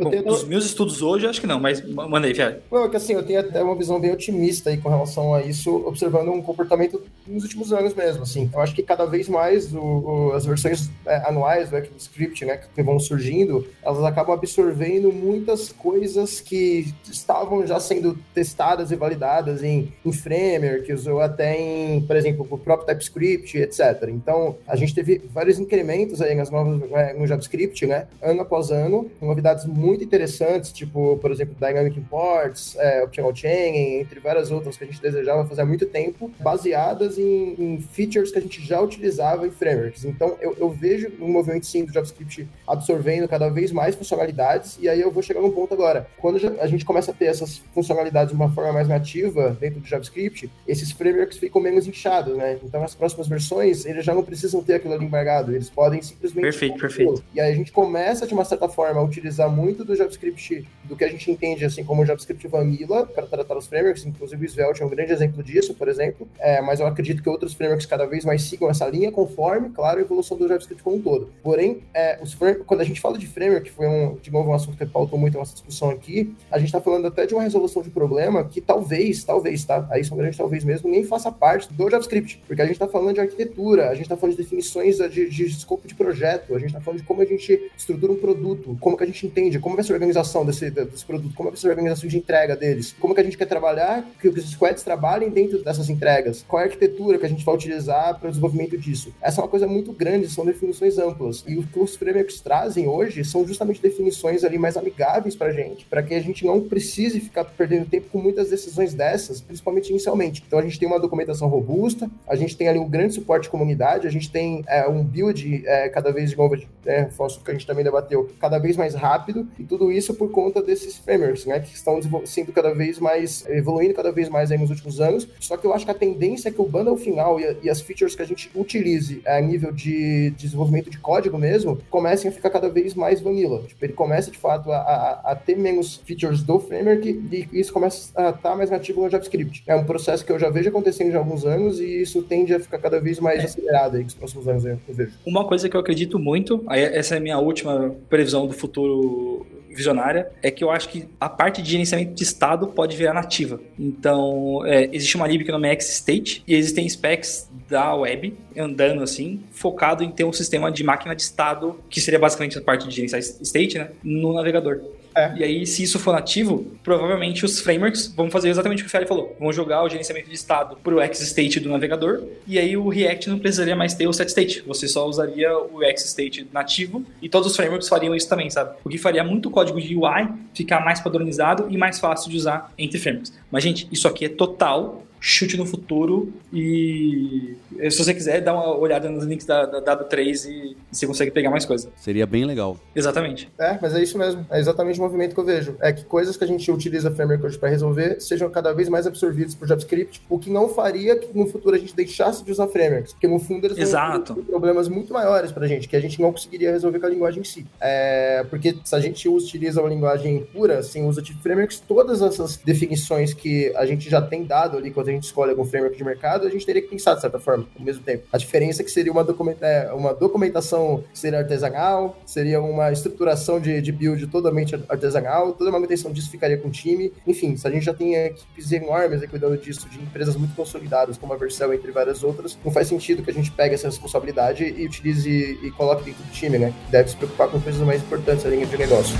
[0.00, 0.24] Bom, tenho...
[0.24, 2.60] Dos meus estudos hoje, acho que não, mas manda aí, Fiat.
[2.70, 5.42] Não, é que assim, eu tenho até uma visão bem otimista aí com relação a
[5.42, 8.50] isso, observando um comportamento nos últimos anos mesmo, assim.
[8.50, 12.60] Eu acho que cada vez mais o, o, as versões é, anuais do ECMAScript, né,
[12.74, 19.62] que vão surgindo, elas acabam absorvendo muitas coisas que estavam já sendo testadas e validadas
[19.62, 24.08] em, em frameworks ou até em, por exemplo, o próprio TypeScript, etc.
[24.08, 28.06] Então, a gente teve vários incrementos nas novas, é, no JavaScript, né?
[28.20, 34.20] Ano após ano, novidades muito interessantes, tipo, por exemplo, Dynamic Imports, é, Optional Chain, entre
[34.20, 38.38] várias outras que a gente desejava fazer há muito tempo, baseadas em, em features que
[38.38, 40.04] a gente já utilizava em frameworks.
[40.04, 44.88] Então, eu, eu vejo um movimento sim do JavaScript absorvendo cada vez mais funcionalidades, e
[44.88, 46.06] aí eu vou chegar num ponto agora.
[46.18, 49.86] Quando a gente começa a ter essas funcionalidades de uma forma mais nativa dentro do
[49.86, 52.58] JavaScript, esses frameworks ficam menos inchados, né?
[52.62, 56.42] Então, as próximas versões, eles já não precisam ter aquilo ali embargado, eles podem simplesmente.
[56.42, 57.24] Perfeito, perfeito.
[57.34, 60.96] E aí a gente começa, de uma certa forma, a utilizar muito do JavaScript, do
[60.96, 64.82] que a gente entende assim como JavaScript Vanilla, para tratar os frameworks, inclusive o Svelte
[64.82, 66.28] é um grande exemplo disso, por exemplo.
[66.38, 69.98] É, mas eu acredito que outros frameworks cada vez mais sigam essa linha, conforme, claro,
[69.98, 71.30] a evolução do JavaScript como um todo.
[71.42, 72.36] Porém, é, os
[72.66, 75.18] quando a gente fala de framework, que foi um, de novo um assunto que pautou
[75.18, 78.44] muito a nossa discussão aqui, a gente está falando até de uma resolução de problema
[78.44, 79.86] que talvez, talvez, tá?
[79.90, 83.14] Aí são grandes talvez mesmo, nem faça parte do JavaScript, porque a gente está falando
[83.14, 86.68] de arquitetura, a gente está falando de definições de, de escopo de projeto, a gente
[86.68, 89.74] está falando de como a gente estrutura um produto, como que a gente entende, como
[89.74, 92.94] vai ser a organização desse, desse produto, como vai ser a organização de entrega deles,
[92.98, 96.64] como que a gente quer trabalhar, que os squads trabalhem dentro dessas entregas, qual é
[96.64, 99.12] a arquitetura que a gente vai utilizar para o desenvolvimento disso.
[99.20, 101.44] Essa é uma coisa muito grande, são definições amplas.
[101.46, 105.52] E o que os frameworks trazem hoje são justamente definições ali mais amigáveis para a
[105.52, 109.90] gente, para que a gente não precise ficar perdendo tempo com muitas decisões dessas, principalmente
[109.90, 110.42] inicialmente.
[110.46, 113.50] Então a gente tem uma documentação robusta, a gente tem ali um grande suporte de
[113.50, 116.56] comunidade, a gente tem é, um build é, cada vez de novo,
[116.86, 120.62] é, que a gente também debateu, cada vez mais rápido, e tudo isso por conta
[120.62, 124.70] desses frameworks, né, que estão sendo cada vez mais, evoluindo cada vez mais aí nos
[124.70, 125.28] últimos anos.
[125.40, 127.80] Só que eu acho que a tendência é que o bundle final e, e as
[127.80, 132.32] features que a gente utilize a nível de, de desenvolvimento de código mesmo, comecem a
[132.32, 133.62] ficar cada vez mais vanilla.
[133.66, 137.72] Tipo, ele começa de fato a, a, a ter menos features do framework e isso
[137.72, 139.62] começa a estar tá mais nativo no JavaScript.
[139.66, 142.54] É um processo que eu já vejo acontecendo já há alguns anos e isso tende
[142.54, 143.44] a ficar cada vez mais é.
[143.44, 145.12] acelerado aí nos próximos anos, eu vejo.
[145.26, 150.30] Uma coisa que eu acredito muito, essa é a minha última previsão do futuro visionária,
[150.42, 153.60] é que eu acho que a parte de gerenciamento de estado pode virar nativa.
[153.78, 159.02] Então, é, existe uma lib que nome é X-State e existem specs da web andando
[159.02, 162.86] assim, focado em ter um sistema de máquina de estado, que seria basicamente a parte
[162.86, 164.80] de gerenciar state, né, no navegador.
[165.14, 165.32] É.
[165.36, 168.90] E aí, se isso for nativo, provavelmente os frameworks vão fazer exatamente o que o
[168.90, 169.36] Ferry falou.
[169.38, 173.30] Vão jogar o gerenciamento de estado para o X-State do navegador, e aí o React
[173.30, 174.62] não precisaria mais ter o set-state.
[174.66, 178.76] Você só usaria o X-State nativo, e todos os frameworks fariam isso também, sabe?
[178.84, 182.72] O que faria muito código de UI ficar mais padronizado e mais fácil de usar
[182.78, 183.32] entre frameworks.
[183.50, 187.56] Mas, gente, isso aqui é total chute no futuro e
[187.90, 191.48] se você quiser, dá uma olhada nos links da, da W3 e você consegue pegar
[191.48, 191.88] mais coisa.
[191.96, 192.76] Seria bem legal.
[192.94, 193.48] Exatamente.
[193.56, 194.44] É, mas é isso mesmo.
[194.50, 195.76] É exatamente o movimento que eu vejo.
[195.80, 199.06] É que coisas que a gente utiliza framework hoje para resolver sejam cada vez mais
[199.06, 202.66] absorvidos por JavaScript, o que não faria que no futuro a gente deixasse de usar
[202.66, 204.34] frameworks, porque no fundo eles Exato.
[204.34, 207.42] têm problemas muito maiores pra gente, que a gente não conseguiria resolver com a linguagem
[207.42, 207.64] em si.
[207.80, 212.56] É, porque se a gente utiliza uma linguagem pura, sem uso de frameworks, todas essas
[212.56, 216.04] definições que a gente já tem dado ali quando a gente escolhe algum framework de
[216.04, 218.24] mercado, a gente teria que pensar de certa forma, ao mesmo tempo.
[218.32, 223.60] A diferença é que seria uma, documenta é, uma documentação seria artesanal, seria uma estruturação
[223.60, 227.12] de, de build totalmente artesanal, toda a manutenção disso ficaria com o time.
[227.26, 231.32] Enfim, se a gente já tem equipes enormes cuidando disso, de empresas muito consolidadas, como
[231.32, 234.86] a Vercel, entre várias outras, não faz sentido que a gente pegue essa responsabilidade e
[234.86, 236.72] utilize e coloque dentro do time, né?
[236.90, 239.16] Deve se preocupar com coisas mais importantes ali de negócio.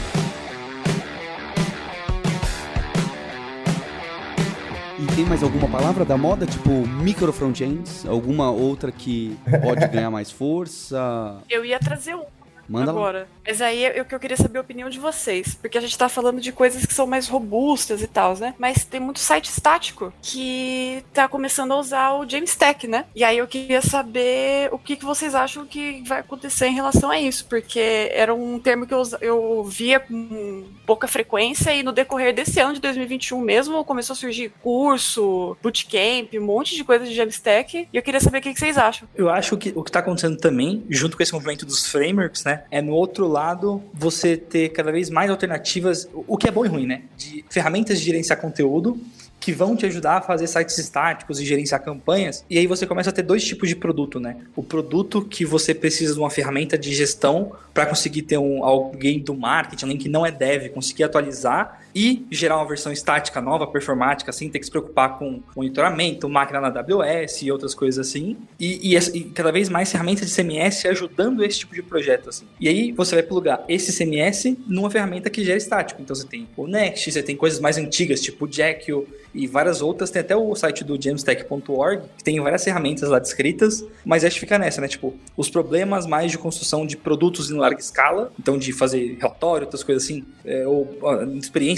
[5.14, 8.06] Tem mais alguma palavra da moda, tipo micro frontends?
[8.06, 11.36] Alguma outra que pode ganhar mais força?
[11.50, 12.24] Eu ia trazer um
[12.72, 13.18] Manda agora.
[13.20, 13.26] Lá.
[13.46, 15.54] Mas aí é o que eu queria saber a opinião de vocês.
[15.54, 18.54] Porque a gente tá falando de coisas que são mais robustas e tal, né?
[18.58, 23.04] Mas tem muito site estático que tá começando a usar o Jamstack, né?
[23.14, 27.10] E aí eu queria saber o que, que vocês acham que vai acontecer em relação
[27.10, 27.46] a isso.
[27.46, 32.60] Porque era um termo que eu, eu via com pouca frequência e no decorrer desse
[32.60, 37.88] ano de 2021 mesmo começou a surgir curso, bootcamp, um monte de coisa de Jamstack.
[37.92, 39.08] E eu queria saber o que, que vocês acham.
[39.14, 42.61] Eu acho que o que tá acontecendo também, junto com esse movimento dos frameworks, né?
[42.70, 46.68] É no outro lado você ter cada vez mais alternativas, o que é bom e
[46.68, 47.02] ruim, né?
[47.16, 49.00] De ferramentas de gerenciar conteúdo
[49.42, 52.44] que vão te ajudar a fazer sites estáticos e gerenciar campanhas.
[52.48, 54.36] E aí você começa a ter dois tipos de produto, né?
[54.54, 59.18] O produto que você precisa de uma ferramenta de gestão para conseguir ter um, alguém
[59.18, 63.66] do marketing, alguém que não é dev, conseguir atualizar e gerar uma versão estática nova,
[63.66, 68.36] performática, sem ter que se preocupar com monitoramento, máquina na AWS e outras coisas assim.
[68.58, 72.28] E, e, e, cada vez mais ferramentas de CMS ajudando esse tipo de projeto.
[72.28, 72.46] Assim.
[72.60, 76.00] E aí você vai plugar esse CMS numa ferramenta que gera estático.
[76.00, 79.82] Então você tem o Next, você tem coisas mais antigas, tipo o Jekyll e várias
[79.82, 80.10] outras.
[80.10, 84.40] Tem até o site do jamstack.org, que tem várias ferramentas lá descritas, mas acho que
[84.40, 84.88] fica nessa, né?
[84.88, 89.66] Tipo, os problemas mais de construção de produtos em larga escala, então de fazer relatório,
[89.66, 90.98] outras coisas assim, é, ou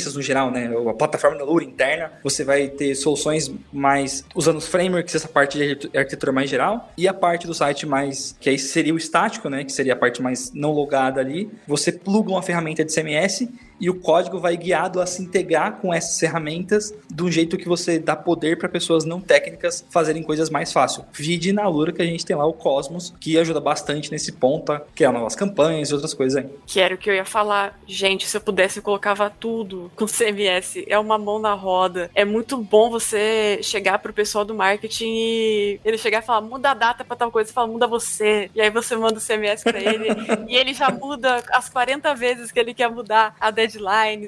[0.04, 0.70] experiências no geral, né?
[0.88, 5.58] A plataforma da Lura interna, você vai ter soluções mais usando os frameworks, essa parte
[5.58, 9.48] de arquitetura mais geral, e a parte do site mais, que aí seria o estático,
[9.48, 9.64] né?
[9.64, 11.50] Que seria a parte mais não logada ali.
[11.66, 13.48] Você pluga uma ferramenta de CMS
[13.84, 17.68] e o código vai guiado a se integrar com essas ferramentas de um jeito que
[17.68, 21.04] você dá poder para pessoas não técnicas fazerem coisas mais fácil.
[21.12, 24.72] Vide na Lura que a gente tem lá o Cosmos, que ajuda bastante nesse ponto
[24.72, 26.50] a criar novas campanhas e outras coisas aí.
[26.66, 27.78] Que era o que eu ia falar.
[27.86, 30.82] Gente, se eu pudesse, eu colocava tudo com CMS.
[30.86, 32.10] É uma mão na roda.
[32.14, 36.70] É muito bom você chegar pro pessoal do marketing e ele chegar e falar, muda
[36.70, 37.52] a data pra tal coisa.
[37.52, 38.50] Fala, muda você.
[38.54, 40.08] E aí você manda o CMS pra ele
[40.48, 43.73] e ele já muda as 40 vezes que ele quer mudar a deadline,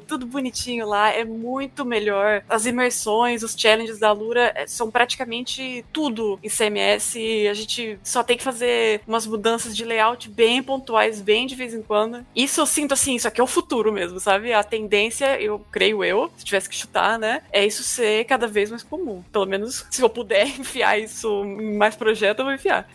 [0.07, 2.43] tudo bonitinho lá, é muito melhor.
[2.49, 7.17] As imersões, os challenges da Lura é, são praticamente tudo em CMS.
[7.51, 11.75] A gente só tem que fazer umas mudanças de layout bem pontuais, bem de vez
[11.75, 12.25] em quando.
[12.35, 14.53] Isso eu sinto assim, isso aqui é o futuro mesmo, sabe?
[14.53, 17.43] A tendência, eu creio eu, se tivesse que chutar, né?
[17.53, 19.23] É isso ser cada vez mais comum.
[19.33, 22.89] Pelo menos se eu puder enfiar isso em mais projetos, eu vou enfiar.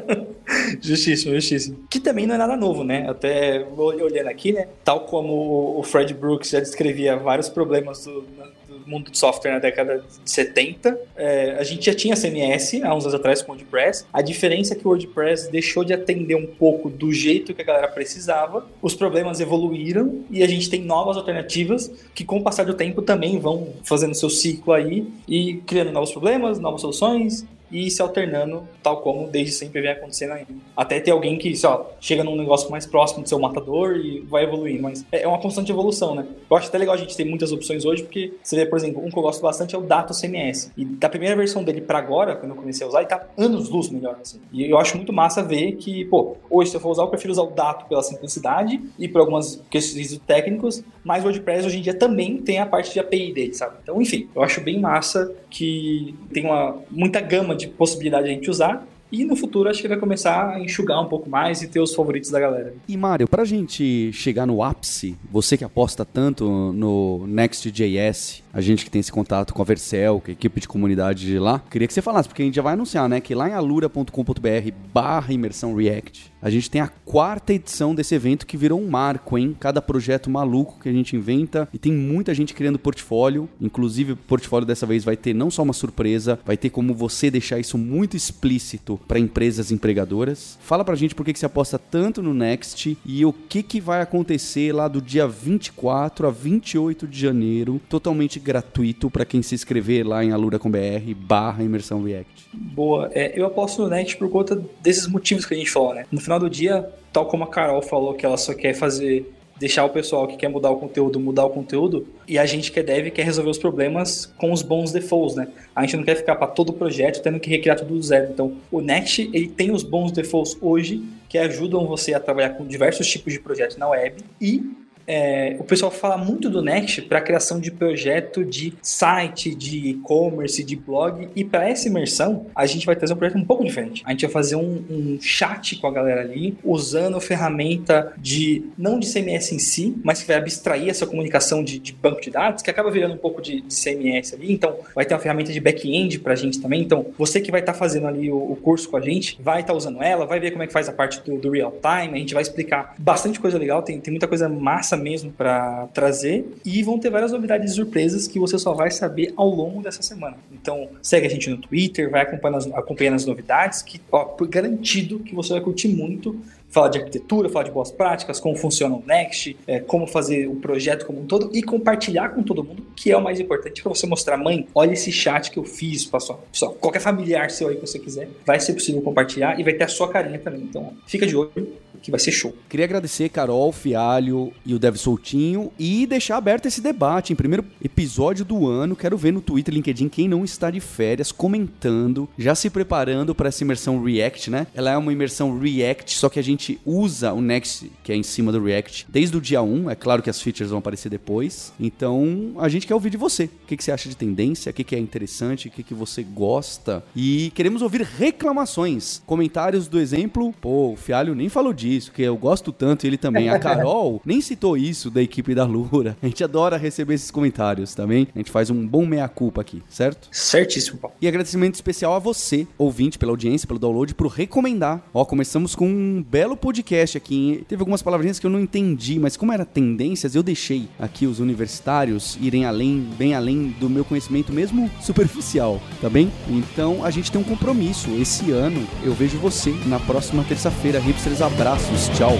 [0.80, 1.86] justíssimo, justíssimo.
[1.88, 3.08] Que também não é nada novo, né?
[3.08, 4.68] Até olhando aqui, né?
[4.84, 8.22] Tal como o Fred Brooks já descrevia vários problemas do,
[8.68, 10.98] do mundo de software na década de 70.
[11.16, 14.06] É, a gente já tinha CMS há uns anos atrás com o WordPress.
[14.12, 17.64] A diferença é que o WordPress deixou de atender um pouco do jeito que a
[17.64, 18.66] galera precisava.
[18.80, 23.02] Os problemas evoluíram e a gente tem novas alternativas que, com o passar do tempo,
[23.02, 28.66] também vão fazendo seu ciclo aí e criando novos problemas, novas soluções e se alternando,
[28.82, 30.52] tal como desde sempre vem acontecendo ainda.
[30.76, 34.44] Até ter alguém que, lá, chega num negócio mais próximo do seu matador e vai
[34.44, 36.26] evoluindo, mas é uma constante evolução, né?
[36.50, 39.04] Eu acho até legal a gente ter muitas opções hoje, porque você vê, por exemplo,
[39.04, 40.72] um que eu gosto bastante é o Dato CMS.
[40.76, 43.68] E da primeira versão dele para agora, quando eu comecei a usar, ele tá anos
[43.68, 44.40] luz melhor, assim.
[44.52, 47.32] E eu acho muito massa ver que, pô, hoje se eu for usar, eu prefiro
[47.32, 51.82] usar o Dato pela simplicidade e por algumas questões técnicos, mas o WordPress hoje em
[51.82, 53.76] dia também tem a parte de API dele, sabe?
[53.82, 58.34] Então, enfim, eu acho bem massa que tem uma muita gama de possibilidade de a
[58.34, 58.86] gente usar.
[59.10, 61.94] E no futuro acho que vai começar a enxugar um pouco mais e ter os
[61.94, 62.74] favoritos da galera.
[62.86, 66.44] E Mário, pra gente chegar no ápice, você que aposta tanto
[66.74, 70.68] no Next.js, a gente que tem esse contato com a Vercel, com a equipe de
[70.68, 73.34] comunidade de lá, queria que você falasse, porque a gente já vai anunciar, né, que
[73.34, 78.56] lá em alura.com.br barra imersão React, a gente tem a quarta edição desse evento que
[78.56, 79.56] virou um marco, hein?
[79.58, 83.48] Cada projeto maluco que a gente inventa e tem muita gente criando portfólio.
[83.60, 87.30] Inclusive, o portfólio dessa vez vai ter não só uma surpresa, vai ter como você
[87.30, 90.58] deixar isso muito explícito para empresas empregadoras.
[90.60, 94.00] Fala pra gente por que, você aposta tanto no Next e o que, que vai
[94.00, 100.06] acontecer lá do dia 24 a 28 de janeiro, totalmente gratuito para quem se inscrever
[100.06, 100.78] lá em alura.com.br
[101.16, 102.48] barra imersão React.
[102.52, 106.06] Boa, é, eu aposto no Next por conta desses motivos que a gente falou, né?
[106.10, 109.84] No final do dia, tal como a Carol falou que ela só quer fazer deixar
[109.84, 112.82] o pessoal que quer mudar o conteúdo mudar o conteúdo e a gente que é
[112.82, 115.48] dev quer resolver os problemas com os bons defaults, né?
[115.74, 118.30] A gente não quer ficar para todo o projeto tendo que recriar tudo do zero.
[118.30, 122.64] Então, o Next ele tem os bons defaults hoje que ajudam você a trabalhar com
[122.64, 124.62] diversos tipos de projetos na web e
[125.08, 130.62] é, o pessoal fala muito do Next para criação de projeto de site, de e-commerce,
[130.62, 131.30] de blog.
[131.34, 134.02] E para essa imersão, a gente vai trazer um projeto um pouco diferente.
[134.04, 138.64] A gente vai fazer um, um chat com a galera ali, usando a ferramenta de,
[138.76, 142.30] não de CMS em si, mas que vai abstrair essa comunicação de, de banco de
[142.30, 144.52] dados, que acaba virando um pouco de, de CMS ali.
[144.52, 146.82] Então, vai ter uma ferramenta de back-end para a gente também.
[146.82, 149.60] Então, você que vai estar tá fazendo ali o, o, curso com a gente, vai
[149.62, 151.72] estar tá usando ela, vai ver como é que faz a parte do, do real
[151.72, 152.14] time.
[152.14, 156.46] A gente vai explicar bastante coisa legal, tem, tem muita coisa massa mesmo para trazer
[156.64, 160.02] e vão ter várias novidades e surpresas que você só vai saber ao longo dessa
[160.02, 160.36] semana.
[160.52, 165.20] Então, segue a gente no Twitter, vai acompanhando as, acompanhando as novidades, que, ó, garantido
[165.20, 169.02] que você vai curtir muito falar de arquitetura, falar de boas práticas, como funciona o
[169.06, 173.10] Next, é, como fazer o projeto como um todo e compartilhar com todo mundo, que
[173.10, 176.44] é o mais importante para você mostrar, mãe, olha esse chat que eu fiz, pessoal.
[176.52, 176.72] pessoal.
[176.74, 179.88] Qualquer familiar seu aí que você quiser, vai ser possível compartilhar e vai ter a
[179.88, 180.62] sua carinha também.
[180.62, 182.54] Então, fica de olho que vai ser show.
[182.68, 187.64] Queria agradecer Carol, Fialho e o Dev Soltinho e deixar aberto esse debate em primeiro
[187.82, 188.96] episódio do ano.
[188.96, 193.48] Quero ver no Twitter, LinkedIn quem não está de férias comentando, já se preparando para
[193.48, 194.66] essa imersão React, né?
[194.74, 198.22] Ela é uma imersão React, só que a gente usa o Next, que é em
[198.22, 199.90] cima do React, desde o dia 1.
[199.90, 201.72] É claro que as features vão aparecer depois.
[201.78, 203.44] Então, a gente quer ouvir de você.
[203.44, 204.70] O que, que você acha de tendência?
[204.70, 205.68] O que, que é interessante?
[205.68, 207.02] O que, que você gosta?
[207.14, 210.52] E queremos ouvir reclamações, comentários do exemplo.
[210.60, 213.48] Pô, o Fialho nem falou disso que eu gosto tanto, ele também.
[213.48, 216.16] A Carol nem citou isso da equipe da Lura.
[216.22, 218.28] A gente adora receber esses comentários também.
[218.34, 220.28] A gente faz um bom meia-culpa aqui, certo?
[220.32, 221.16] Certíssimo, Paulo.
[221.20, 225.02] E agradecimento especial a você, ouvinte, pela audiência, pelo download, por recomendar.
[225.12, 227.64] Ó, começamos com um belo podcast aqui.
[227.68, 231.40] Teve algumas palavrinhas que eu não entendi, mas como era tendências, eu deixei aqui os
[231.40, 236.30] universitários irem além, bem além do meu conhecimento, mesmo superficial, tá bem?
[236.48, 238.10] Então a gente tem um compromisso.
[238.20, 240.98] Esse ano eu vejo você na próxima terça-feira.
[240.98, 242.32] Hipsters, abraço abraços, tchau.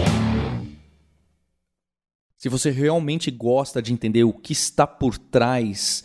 [2.36, 6.04] Se você realmente gosta de entender o que está por trás